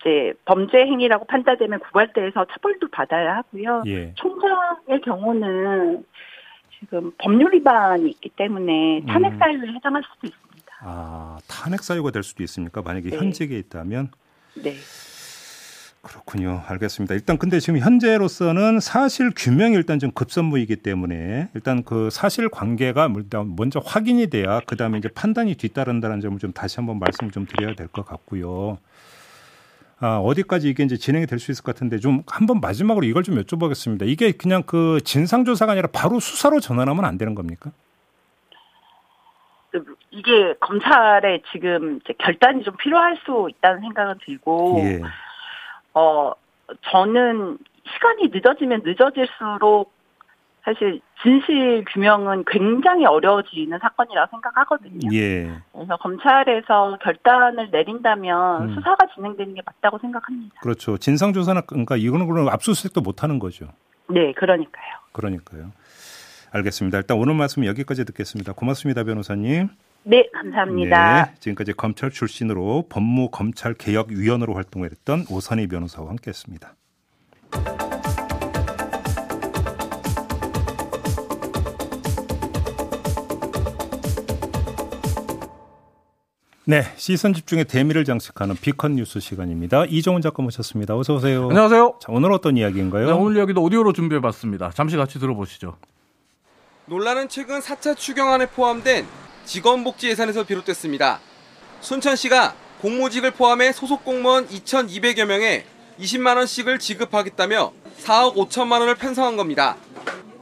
이제 0.00 0.32
범죄 0.44 0.78
행위라고 0.78 1.24
판단되면 1.26 1.80
구발대에서 1.80 2.46
처벌도 2.52 2.88
받아야 2.90 3.36
하고요. 3.36 3.82
예. 3.86 4.12
총장의 4.14 5.00
경우는 5.04 6.04
지금 6.78 7.12
법률 7.18 7.52
위반이 7.52 8.10
있기 8.10 8.30
때문에 8.30 9.04
탄핵 9.06 9.32
음. 9.32 9.38
사유에 9.38 9.72
해당할 9.74 10.02
수도 10.02 10.26
있습니다. 10.26 10.72
아 10.80 11.38
탄핵 11.48 11.82
사유가 11.82 12.10
될 12.10 12.22
수도 12.22 12.42
있습니까? 12.42 12.82
만약에 12.82 13.10
네. 13.10 13.16
현직에 13.16 13.56
있다면? 13.58 14.10
네. 14.54 14.74
그렇군요. 16.02 16.62
알겠습니다. 16.66 17.14
일단 17.14 17.38
근데 17.38 17.60
지금 17.60 17.78
현재로서는 17.78 18.80
사실 18.80 19.30
규명이 19.36 19.76
일단 19.76 20.00
좀 20.00 20.10
급선무이기 20.10 20.76
때문에 20.76 21.48
일단 21.54 21.84
그 21.84 22.10
사실 22.10 22.48
관계가 22.48 23.08
먼저 23.56 23.78
확인이 23.84 24.26
돼야 24.28 24.60
그 24.66 24.76
다음에 24.76 24.98
이제 24.98 25.08
판단이 25.08 25.54
뒤따른다는 25.54 26.20
점을 26.20 26.36
좀 26.40 26.52
다시 26.52 26.76
한번 26.78 26.98
말씀을 26.98 27.30
좀 27.30 27.46
드려야 27.46 27.74
될 27.76 27.86
것 27.86 28.04
같고요. 28.04 28.78
아, 30.00 30.16
어디까지 30.18 30.68
이게 30.68 30.82
이제 30.82 30.96
진행이 30.96 31.26
될 31.26 31.38
수 31.38 31.52
있을 31.52 31.62
것 31.62 31.72
같은데 31.76 31.98
좀 31.98 32.24
한번 32.26 32.58
마지막으로 32.60 33.06
이걸 33.06 33.22
좀 33.22 33.36
여쭤보겠습니다. 33.40 34.08
이게 34.08 34.32
그냥 34.32 34.64
그 34.66 35.00
진상조사가 35.04 35.72
아니라 35.72 35.86
바로 35.92 36.18
수사로 36.18 36.58
전환하면 36.58 37.04
안 37.04 37.16
되는 37.16 37.36
겁니까? 37.36 37.70
이게 40.10 40.54
검찰에 40.60 41.42
지금 41.52 42.00
결단이 42.18 42.64
좀 42.64 42.76
필요할 42.76 43.16
수 43.24 43.48
있다는 43.50 43.80
생각은 43.82 44.16
들고 44.26 44.80
예. 44.80 45.00
어, 45.94 46.32
저는 46.90 47.58
시간이 47.92 48.28
늦어지면 48.32 48.82
늦어질수록 48.84 49.92
사실 50.64 51.00
진실 51.22 51.84
규명은 51.92 52.44
굉장히 52.46 53.04
어려워지는 53.04 53.78
사건이라고 53.80 54.30
생각하거든요. 54.30 55.08
예. 55.12 55.50
그래서 55.72 55.96
검찰에서 55.96 56.98
결단을 57.02 57.70
내린다면 57.70 58.62
음. 58.62 58.74
수사가 58.74 59.06
진행되는 59.14 59.54
게 59.54 59.62
맞다고 59.66 59.98
생각합니다. 59.98 60.54
그렇죠. 60.60 60.96
진상 60.98 61.32
조사나 61.32 61.62
그러니까 61.62 61.96
이거는 61.96 62.28
그럼 62.28 62.48
압수수색도 62.48 63.00
못 63.00 63.24
하는 63.24 63.40
거죠. 63.40 63.66
네, 64.08 64.32
그러니까요. 64.34 64.98
그러니까요. 65.12 65.72
알겠습니다. 66.52 66.98
일단 66.98 67.16
오늘 67.18 67.34
말씀 67.34 67.64
여기까지 67.66 68.04
듣겠습니다. 68.04 68.52
고맙습니다, 68.52 69.02
변호사님. 69.02 69.68
네, 70.04 70.28
감사합니다. 70.32 71.24
네, 71.24 71.34
지금까지 71.38 71.74
검찰 71.74 72.10
출신으로 72.10 72.86
법무검찰개혁위원으로 72.88 74.54
활동을 74.54 74.90
했던 74.90 75.24
오선희 75.30 75.68
변호사와 75.68 76.08
함께했습니다. 76.10 76.74
네, 86.64 86.82
시선 86.96 87.34
집중의 87.34 87.64
대미를 87.66 88.04
장식하는 88.04 88.54
비컨 88.56 88.94
뉴스 88.96 89.20
시간입니다. 89.20 89.84
이종훈 89.86 90.22
작가 90.22 90.42
모셨습니다. 90.42 90.96
어서 90.96 91.14
오세요. 91.14 91.48
안녕하세요. 91.48 91.98
자, 92.00 92.12
오늘 92.12 92.32
어떤 92.32 92.56
이야기인가요? 92.56 93.06
네, 93.06 93.12
오늘 93.12 93.36
이야기도 93.36 93.62
오디오로 93.62 93.92
준비해봤습니다. 93.92 94.70
잠시 94.70 94.96
같이 94.96 95.18
들어보시죠. 95.18 95.76
논란은 96.86 97.28
최근 97.28 97.60
4차 97.60 97.96
추경안에 97.96 98.46
포함된 98.46 99.06
직원복지 99.44 100.08
예산에서 100.08 100.44
비롯됐습니다. 100.44 101.20
순천시가 101.80 102.54
공모직을 102.80 103.32
포함해 103.32 103.72
소속 103.72 104.04
공무원 104.04 104.48
2,200여 104.48 105.24
명에 105.24 105.64
20만 106.00 106.36
원씩을 106.36 106.78
지급하겠다며 106.78 107.72
4억 108.04 108.34
5천만 108.34 108.80
원을 108.80 108.94
편성한 108.96 109.36
겁니다. 109.36 109.76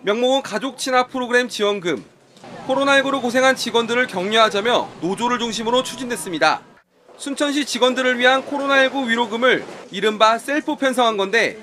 명목은 0.02 0.42
가족 0.42 0.78
친화 0.78 1.06
프로그램 1.06 1.48
지원금. 1.48 2.04
코로나19로 2.66 3.20
고생한 3.20 3.56
직원들을 3.56 4.06
격려하자며 4.06 4.90
노조를 5.00 5.38
중심으로 5.38 5.82
추진됐습니다. 5.82 6.62
순천시 7.18 7.66
직원들을 7.66 8.18
위한 8.18 8.42
코로나19 8.46 9.08
위로금을 9.08 9.64
이른바 9.90 10.38
셀프 10.38 10.76
편성한 10.76 11.18
건데 11.18 11.58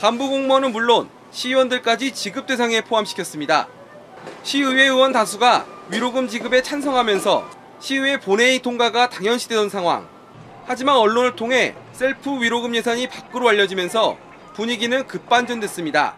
간부 0.00 0.30
공무원은 0.30 0.72
물론 0.72 1.10
시의원들까지 1.32 2.14
지급 2.14 2.46
대상에 2.46 2.80
포함시켰습니다. 2.80 3.68
시의회 4.42 4.84
의원 4.84 5.12
다수가 5.12 5.66
위로금 5.90 6.28
지급에 6.28 6.62
찬성하면서 6.62 7.48
시의회 7.80 8.20
본회의 8.20 8.60
통과가 8.60 9.08
당연시되던 9.08 9.68
상황. 9.68 10.06
하지만 10.64 10.96
언론을 10.96 11.36
통해 11.36 11.74
셀프 11.92 12.30
위로금 12.40 12.74
예산이 12.74 13.08
밖으로 13.08 13.48
알려지면서 13.48 14.16
분위기는 14.54 15.06
급반전됐습니다. 15.06 16.16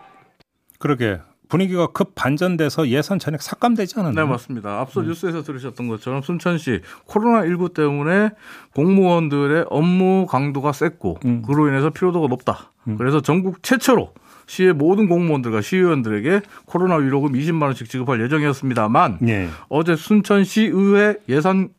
그러게 0.79 1.21
분위기가 1.49 1.87
급 1.89 2.15
반전돼서 2.15 2.89
예산 2.89 3.19
잔액 3.19 3.43
삭감되지 3.43 4.01
않았나요? 4.01 4.27
네, 4.27 4.31
맞습니다. 4.31 4.81
앞서 4.81 5.01
음. 5.01 5.07
뉴스에서 5.07 5.43
들으셨던 5.43 5.89
것처럼 5.89 6.23
순천시 6.23 6.81
코로나19 7.07 7.75
때문에 7.75 8.31
공무원들의 8.75 9.67
업무 9.69 10.27
강도가 10.27 10.73
셌고 10.73 11.19
음. 11.25 11.43
그로 11.43 11.69
인해서 11.69 11.91
피로도가 11.91 12.29
높다. 12.29 12.73
음. 12.89 12.97
그래서 12.97 13.21
전국 13.21 13.63
최초로 13.63 14.13
시의 14.47 14.73
모든 14.73 15.09
공무원들과 15.09 15.61
시의원들에게 15.61 16.43
코로나 16.67 16.97
위로금 16.97 17.33
20만 17.33 17.63
원씩 17.63 17.89
지급할 17.89 18.21
예정이었습니다만 18.23 19.19
네. 19.21 19.49
어제 19.69 19.97
순천시 19.97 20.65
의회 20.65 21.17
예산 21.29 21.71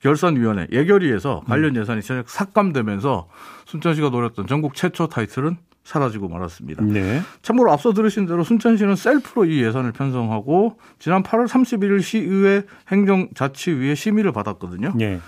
결산위원회 0.00 0.68
예결위에서 0.70 1.42
관련 1.46 1.74
예산이 1.76 2.02
전액 2.02 2.28
삭감되면서 2.28 3.28
순천시가 3.66 4.10
노렸던 4.10 4.46
전국 4.46 4.74
최초 4.74 5.08
타이틀은 5.08 5.56
사라지고 5.84 6.28
말았습니다. 6.28 6.82
네. 6.82 7.22
참고로 7.42 7.70
앞서 7.70 7.92
들으신 7.92 8.26
대로 8.26 8.42
순천시는 8.42 8.96
셀프로 8.96 9.44
이 9.44 9.62
예산을 9.62 9.92
편성하고 9.92 10.78
지난 10.98 11.22
8월 11.22 11.46
31일 11.46 12.02
시의회 12.02 12.64
행정자치위에 12.88 13.94
심의를 13.94 14.32
받았거든요. 14.32 14.92
네. 14.96 15.20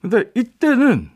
근데 0.00 0.24
이때는 0.34 1.10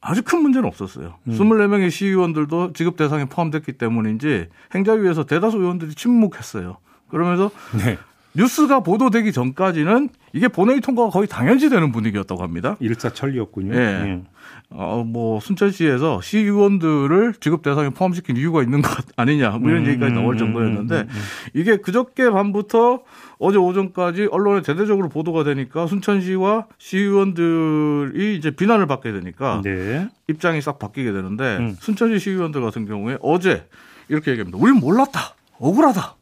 아주 0.00 0.22
큰 0.22 0.42
문제는 0.42 0.68
없었어요. 0.68 1.18
음. 1.26 1.32
24명의 1.32 1.90
시의원들도 1.90 2.72
지급 2.74 2.96
대상에 2.96 3.24
포함됐기 3.24 3.72
때문인지 3.72 4.48
행자위에서 4.74 5.24
대다수 5.24 5.58
의원들이 5.58 5.94
침묵했어요. 5.94 6.78
그러면서 7.08 7.50
네. 7.84 7.98
뉴스가 8.36 8.80
보도되기 8.80 9.32
전까지는 9.32 10.10
이게 10.32 10.48
본회의 10.48 10.80
통과가 10.80 11.10
거의 11.10 11.26
당연시 11.26 11.70
되는 11.70 11.90
분위기였다고 11.92 12.42
합니다. 12.42 12.76
일사천리였군요. 12.80 13.74
예. 13.74 13.78
네. 13.78 14.22
어, 14.70 15.04
뭐, 15.06 15.38
순천시에서 15.40 16.20
시의원들을 16.20 17.34
지급 17.40 17.62
대상에 17.62 17.90
포함시킨 17.90 18.36
이유가 18.36 18.62
있는 18.62 18.82
것 18.82 18.90
아니냐, 19.16 19.50
뭐 19.50 19.70
이런 19.70 19.84
음, 19.84 19.88
얘기까지 19.88 20.12
나올 20.12 20.34
음, 20.34 20.38
정도였는데, 20.38 20.94
음, 20.94 21.00
음, 21.02 21.08
음, 21.08 21.20
이게 21.54 21.76
그저께 21.76 22.30
밤부터 22.30 23.02
어제 23.38 23.58
오전까지 23.58 24.28
언론에 24.30 24.62
대대적으로 24.62 25.08
보도가 25.08 25.44
되니까 25.44 25.86
순천시와 25.86 26.66
시의원들이 26.78 28.36
이제 28.36 28.50
비난을 28.50 28.86
받게 28.86 29.12
되니까 29.12 29.62
네. 29.62 30.08
입장이 30.28 30.60
싹 30.60 30.78
바뀌게 30.78 31.12
되는데, 31.12 31.58
음. 31.58 31.76
순천시 31.78 32.18
시의원들 32.18 32.60
같은 32.60 32.86
경우에 32.86 33.18
어제 33.20 33.66
이렇게 34.08 34.32
얘기합니다. 34.32 34.58
우리는 34.58 34.80
몰랐다. 34.80 35.34
억울하다. 35.58 36.16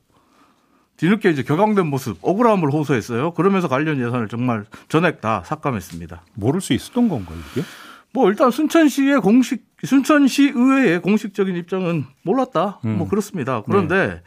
뒤늦게 0.97 1.31
이제 1.31 1.43
격앙된 1.43 1.87
모습, 1.87 2.19
억울함을 2.23 2.73
호소했어요. 2.73 3.33
그러면서 3.33 3.69
관련 3.69 3.99
예산을 3.99 4.29
정말 4.29 4.65
전액 4.89 5.21
다 5.21 5.43
삭감했습니다. 5.45 6.23
모를 6.35 6.61
수 6.61 6.73
있었던 6.73 7.09
건가요, 7.09 7.39
이게? 7.53 7.63
뭐 8.13 8.29
일단 8.29 8.53
순천시의 8.53 9.21
공식 9.21 9.65
순천시 9.83 10.53
의회의 10.55 11.03
공식적인 11.03 11.57
입장은 11.57 12.05
몰랐다. 12.23 12.81
음. 12.85 12.99
뭐 12.99 13.09
그렇습니다. 13.09 13.63
그런데 13.63 14.07
네. 14.07 14.23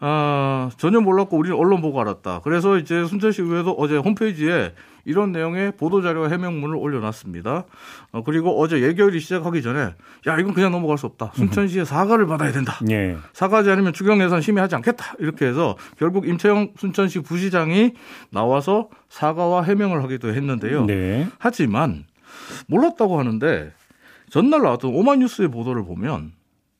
아, 0.00 0.70
전혀 0.76 1.00
몰랐고 1.00 1.36
우리는 1.36 1.56
언론 1.56 1.80
보고 1.80 2.00
알았다. 2.00 2.40
그래서 2.44 2.78
이제 2.78 3.04
순천시 3.04 3.42
의회도 3.42 3.72
어제 3.72 3.96
홈페이지에 3.96 4.72
이런 5.04 5.32
내용의 5.32 5.72
보도자료 5.72 6.30
해명문을 6.30 6.76
올려놨습니다. 6.76 7.64
어, 8.12 8.22
그리고 8.24 8.60
어제 8.60 8.80
예결이 8.80 9.18
시작하기 9.18 9.62
전에 9.62 9.94
야 10.26 10.38
이건 10.38 10.54
그냥 10.54 10.70
넘어갈 10.70 10.98
수 10.98 11.06
없다. 11.06 11.32
순천시에 11.34 11.84
사과를 11.84 12.26
받아야 12.26 12.52
된다. 12.52 12.78
네. 12.82 13.16
사과하지 13.32 13.70
않으면 13.70 13.92
추경 13.92 14.20
예산 14.22 14.40
심의하지 14.40 14.76
않겠다. 14.76 15.14
이렇게 15.18 15.46
해서 15.46 15.76
결국 15.98 16.28
임채영 16.28 16.74
순천시 16.76 17.20
부시장이 17.20 17.92
나와서 18.30 18.90
사과와 19.08 19.62
해명을 19.62 20.02
하기도 20.04 20.32
했는데요. 20.32 20.84
네. 20.84 21.26
하지만 21.38 22.04
몰랐다고 22.66 23.18
하는데 23.18 23.72
전날 24.30 24.62
나왔던 24.62 24.94
오마뉴스의 24.94 25.48
보도를 25.48 25.84
보면 25.84 26.32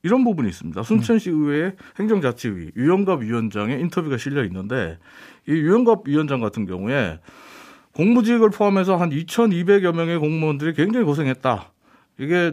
이런 0.03 0.25
부분이 0.25 0.49
있습니다. 0.49 0.83
순천시 0.83 1.31
의회 1.31 1.75
행정자치위 1.99 2.73
유영갑 2.77 3.23
위원장의 3.23 3.81
인터뷰가 3.81 4.17
실려 4.17 4.45
있는데 4.45 4.99
이 5.47 5.53
유영갑 5.53 6.07
위원장 6.07 6.41
같은 6.41 6.67
경우에 6.67 7.19
공무직을 7.95 8.51
포함해서 8.51 8.97
한 8.97 9.11
2,200여 9.11 9.95
명의 9.95 10.19
공무원들이 10.19 10.75
굉장히 10.75 11.05
고생했다. 11.05 11.73
이게 12.19 12.53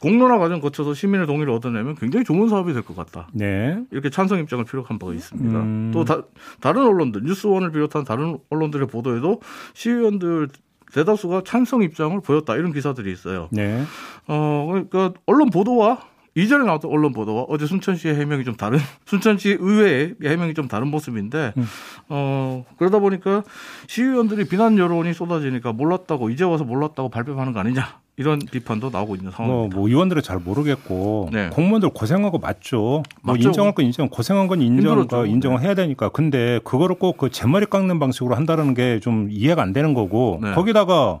공론화 0.00 0.38
과정 0.38 0.60
거쳐서 0.60 0.94
시민의 0.94 1.26
동의를 1.26 1.52
얻어내면 1.52 1.94
굉장히 1.96 2.24
좋은 2.24 2.48
사업이 2.48 2.72
될 2.72 2.82
것 2.82 2.96
같다. 2.96 3.28
네. 3.34 3.78
이렇게 3.90 4.08
찬성 4.08 4.38
입장을 4.38 4.64
표력한 4.64 4.98
바가 4.98 5.12
있습니다. 5.12 5.58
음. 5.60 5.90
또 5.92 6.04
다, 6.06 6.22
다른 6.60 6.86
언론들, 6.86 7.22
뉴스원을 7.24 7.70
비롯한 7.72 8.04
다른 8.04 8.38
언론들의 8.48 8.86
보도에도 8.88 9.42
시의원들 9.74 10.48
대다수가 10.94 11.42
찬성 11.44 11.82
입장을 11.82 12.18
보였다 12.22 12.56
이런 12.56 12.72
기사들이 12.72 13.12
있어요. 13.12 13.48
네. 13.52 13.84
어 14.26 14.66
그러니까 14.70 15.12
언론 15.26 15.50
보도와 15.50 16.00
이전에 16.36 16.64
나왔던 16.64 16.90
언론 16.90 17.12
보도와 17.12 17.46
어제 17.48 17.66
순천시의 17.66 18.14
해명이 18.14 18.44
좀 18.44 18.54
다른 18.56 18.78
순천시 19.06 19.56
의회의 19.60 20.14
해명이 20.22 20.54
좀 20.54 20.68
다른 20.68 20.88
모습인데 20.88 21.52
음. 21.56 21.66
어 22.08 22.64
그러다 22.78 22.98
보니까 23.00 23.42
시의원들이 23.88 24.46
비난 24.46 24.78
여론이 24.78 25.12
쏟아지니까 25.12 25.72
몰랐다고 25.72 26.30
이제 26.30 26.44
와서 26.44 26.64
몰랐다고 26.64 27.08
발뺌하는 27.08 27.52
거 27.52 27.60
아니냐 27.60 27.98
이런 28.16 28.38
비판도 28.38 28.90
나오고 28.90 29.16
있는 29.16 29.30
상황입니다. 29.30 29.74
뭐, 29.74 29.80
뭐 29.80 29.88
의원들은 29.88 30.22
잘 30.22 30.38
모르겠고 30.38 31.30
네. 31.32 31.48
공무원들 31.50 31.90
고생하고 31.90 32.38
맞죠. 32.38 33.02
뭐 33.22 33.34
맞죠. 33.34 33.48
인정할 33.48 33.74
건 33.74 33.86
인정, 33.86 34.08
고생한 34.08 34.46
건 34.46 34.60
인정, 34.60 35.26
인정을 35.26 35.62
해야 35.62 35.74
되니까. 35.74 36.10
근데 36.10 36.60
그거를 36.64 36.96
꼭 36.96 37.16
그 37.16 37.30
제머리 37.30 37.66
깎는 37.66 37.98
방식으로 37.98 38.34
한다는 38.36 38.74
게 38.74 39.00
좀 39.00 39.28
이해가 39.30 39.62
안 39.62 39.72
되는 39.72 39.94
거고 39.94 40.38
네. 40.42 40.52
거기다가 40.52 41.20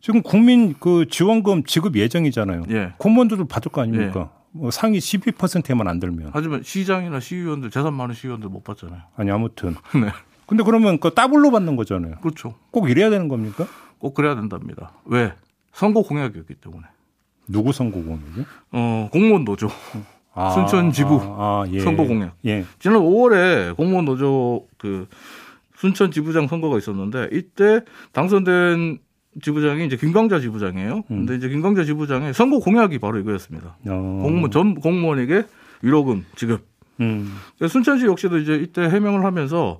지금 0.00 0.22
국민 0.22 0.74
그 0.80 1.06
지원금 1.10 1.64
지급 1.64 1.96
예정이잖아요. 1.96 2.62
예. 2.70 2.92
공무원들도 2.98 3.46
받을 3.46 3.70
거 3.70 3.82
아닙니까? 3.82 4.30
예. 4.32 4.37
뭐 4.58 4.70
상위 4.70 4.98
12%에만 4.98 5.86
안 5.88 6.00
들면. 6.00 6.30
하지만 6.32 6.62
시장이나 6.62 7.20
시의원들 7.20 7.70
재산 7.70 7.94
많은 7.94 8.14
시의원들 8.14 8.48
못 8.48 8.64
받잖아요. 8.64 9.00
아니 9.16 9.30
아무튼. 9.30 9.76
네. 9.94 10.10
근데 10.46 10.64
그러면 10.64 10.98
그 10.98 11.14
따블로 11.14 11.50
받는 11.50 11.76
거잖아요. 11.76 12.16
그렇죠. 12.20 12.54
꼭 12.70 12.90
이래야 12.90 13.10
되는 13.10 13.28
겁니까? 13.28 13.66
꼭 13.98 14.14
그래야 14.14 14.34
된답니다. 14.34 14.92
왜? 15.04 15.32
선거 15.72 16.02
공약이었기 16.02 16.54
때문에. 16.54 16.84
누구 17.46 17.72
선거 17.72 17.98
공약이요? 18.02 18.44
어, 18.72 19.08
공무원 19.12 19.44
노조. 19.44 19.68
아, 20.34 20.50
순천 20.50 20.92
지부 20.92 21.20
아, 21.22 21.64
아, 21.64 21.66
예. 21.70 21.80
선거 21.80 22.04
공약. 22.04 22.36
예. 22.46 22.64
지난 22.78 22.98
5월에 23.00 23.76
공무원 23.76 24.04
노조 24.04 24.66
그 24.76 25.06
순천 25.76 26.10
지부장 26.10 26.48
선거가 26.48 26.78
있었는데 26.78 27.28
이때 27.32 27.80
당선된 28.12 28.98
지부장이 29.40 29.86
이제 29.86 29.96
김광자 29.96 30.40
지부장이에요. 30.40 31.04
음. 31.10 31.26
근데 31.26 31.36
이제 31.36 31.48
김광자 31.48 31.84
지부장의 31.84 32.34
선거 32.34 32.58
공약이 32.58 32.98
바로 32.98 33.18
이거였습니다. 33.18 33.76
어. 33.86 34.20
공무원 34.22 34.50
전 34.50 34.74
공무원에게 34.74 35.44
위로금 35.82 36.24
지급. 36.36 36.66
음. 37.00 37.32
순천시 37.66 38.06
역시도 38.06 38.38
이제 38.38 38.54
이때 38.54 38.82
해명을 38.82 39.24
하면서 39.24 39.78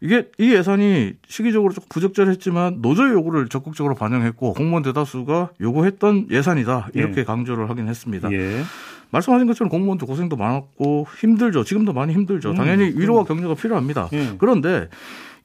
이게 0.00 0.28
이 0.38 0.52
예산이 0.52 1.14
시기적으로 1.26 1.72
조금 1.72 1.88
부적절했지만 1.88 2.78
노조의 2.80 3.12
요구를 3.12 3.48
적극적으로 3.48 3.94
반영했고 3.94 4.54
공무원 4.54 4.82
대다수가 4.82 5.50
요구했던 5.60 6.28
예산이다 6.30 6.90
이렇게 6.94 7.20
예. 7.20 7.24
강조를 7.24 7.68
하긴 7.70 7.88
했습니다. 7.88 8.30
예. 8.32 8.62
말씀하신 9.10 9.46
것처럼 9.46 9.70
공무원도 9.70 10.06
고생도 10.06 10.36
많았고 10.36 11.06
힘들죠. 11.20 11.64
지금도 11.64 11.92
많이 11.92 12.12
힘들죠. 12.12 12.50
음, 12.50 12.54
당연히 12.54 12.92
위로와 12.94 13.24
격려가 13.24 13.54
필요합니다. 13.54 14.08
예. 14.12 14.34
그런데 14.38 14.88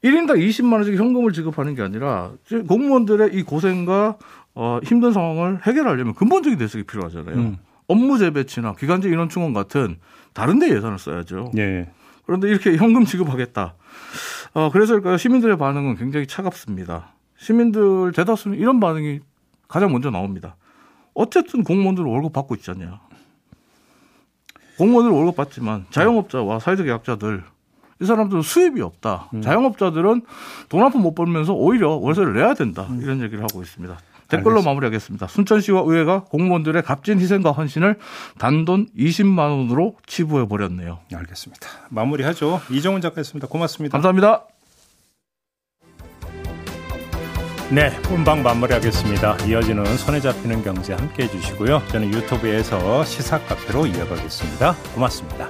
1인당 0.04 0.38
20만 0.38 0.74
원씩 0.74 0.96
현금을 0.96 1.32
지급하는 1.32 1.74
게 1.74 1.82
아니라 1.82 2.32
공무원들의 2.68 3.34
이 3.34 3.42
고생과 3.42 4.18
어, 4.54 4.78
힘든 4.84 5.12
상황을 5.12 5.66
해결하려면 5.66 6.14
근본적인 6.14 6.58
대책이 6.58 6.84
필요하잖아요. 6.84 7.34
음. 7.34 7.58
업무 7.88 8.18
재배치나 8.18 8.74
기간제 8.74 9.08
인원 9.08 9.28
충원 9.28 9.52
같은 9.52 9.96
다른 10.32 10.58
데 10.58 10.68
예산을 10.74 10.98
써야죠. 10.98 11.52
예. 11.56 11.90
그런데 12.26 12.48
이렇게 12.48 12.76
현금 12.76 13.04
지급하겠다. 13.04 13.74
어, 14.54 14.70
그래서 14.70 15.16
시민들의 15.16 15.56
반응은 15.58 15.96
굉장히 15.96 16.26
차갑습니다. 16.26 17.14
시민들 17.36 18.12
대다수는 18.12 18.58
이런 18.58 18.80
반응이 18.80 19.20
가장 19.68 19.90
먼저 19.90 20.10
나옵니다. 20.10 20.56
어쨌든 21.14 21.64
공무원들 21.64 22.04
월급 22.04 22.32
받고 22.32 22.54
있잖냐. 22.56 23.00
공무원들 24.78 25.12
월급 25.12 25.36
받지만 25.36 25.86
자영업자와 25.90 26.58
사회적 26.58 26.88
약자들 26.88 27.44
이 28.04 28.06
사람들은 28.06 28.42
수입이 28.42 28.80
없다. 28.82 29.30
음. 29.34 29.42
자영업자들은 29.42 30.22
돈 30.68 30.82
한 30.82 30.92
푼 30.92 31.00
못 31.02 31.14
벌면서 31.14 31.52
오히려 31.54 31.90
월세를 31.96 32.34
내야 32.34 32.54
된다. 32.54 32.86
음. 32.90 33.00
이런 33.02 33.20
얘기를 33.22 33.42
하고 33.42 33.62
있습니다. 33.62 33.96
댓글로 34.28 34.50
알겠습니다. 34.52 34.70
마무리하겠습니다. 34.70 35.26
순천시와 35.26 35.82
의회가 35.86 36.24
공무원들의 36.24 36.82
값진 36.82 37.18
희생과 37.20 37.52
헌신을 37.52 37.98
단돈 38.38 38.88
20만 38.96 39.38
원으로 39.38 39.96
치부해 40.06 40.46
버렸네요. 40.48 41.00
알겠습니다. 41.14 41.68
마무리하죠. 41.90 42.60
이정훈 42.70 43.00
작가였습니다. 43.00 43.48
고맙습니다. 43.48 43.92
감사합니다. 43.98 44.44
네, 47.70 47.90
본방 48.02 48.42
마무리하겠습니다. 48.42 49.46
이어지는 49.46 49.84
손에 49.96 50.20
잡히는 50.20 50.62
경제 50.62 50.92
함께 50.94 51.24
해주시고요. 51.24 51.82
저는 51.88 52.12
유튜브에서 52.12 53.04
시사 53.04 53.38
카페로 53.40 53.86
이어가겠습니다. 53.86 54.74
고맙습니다. 54.94 55.48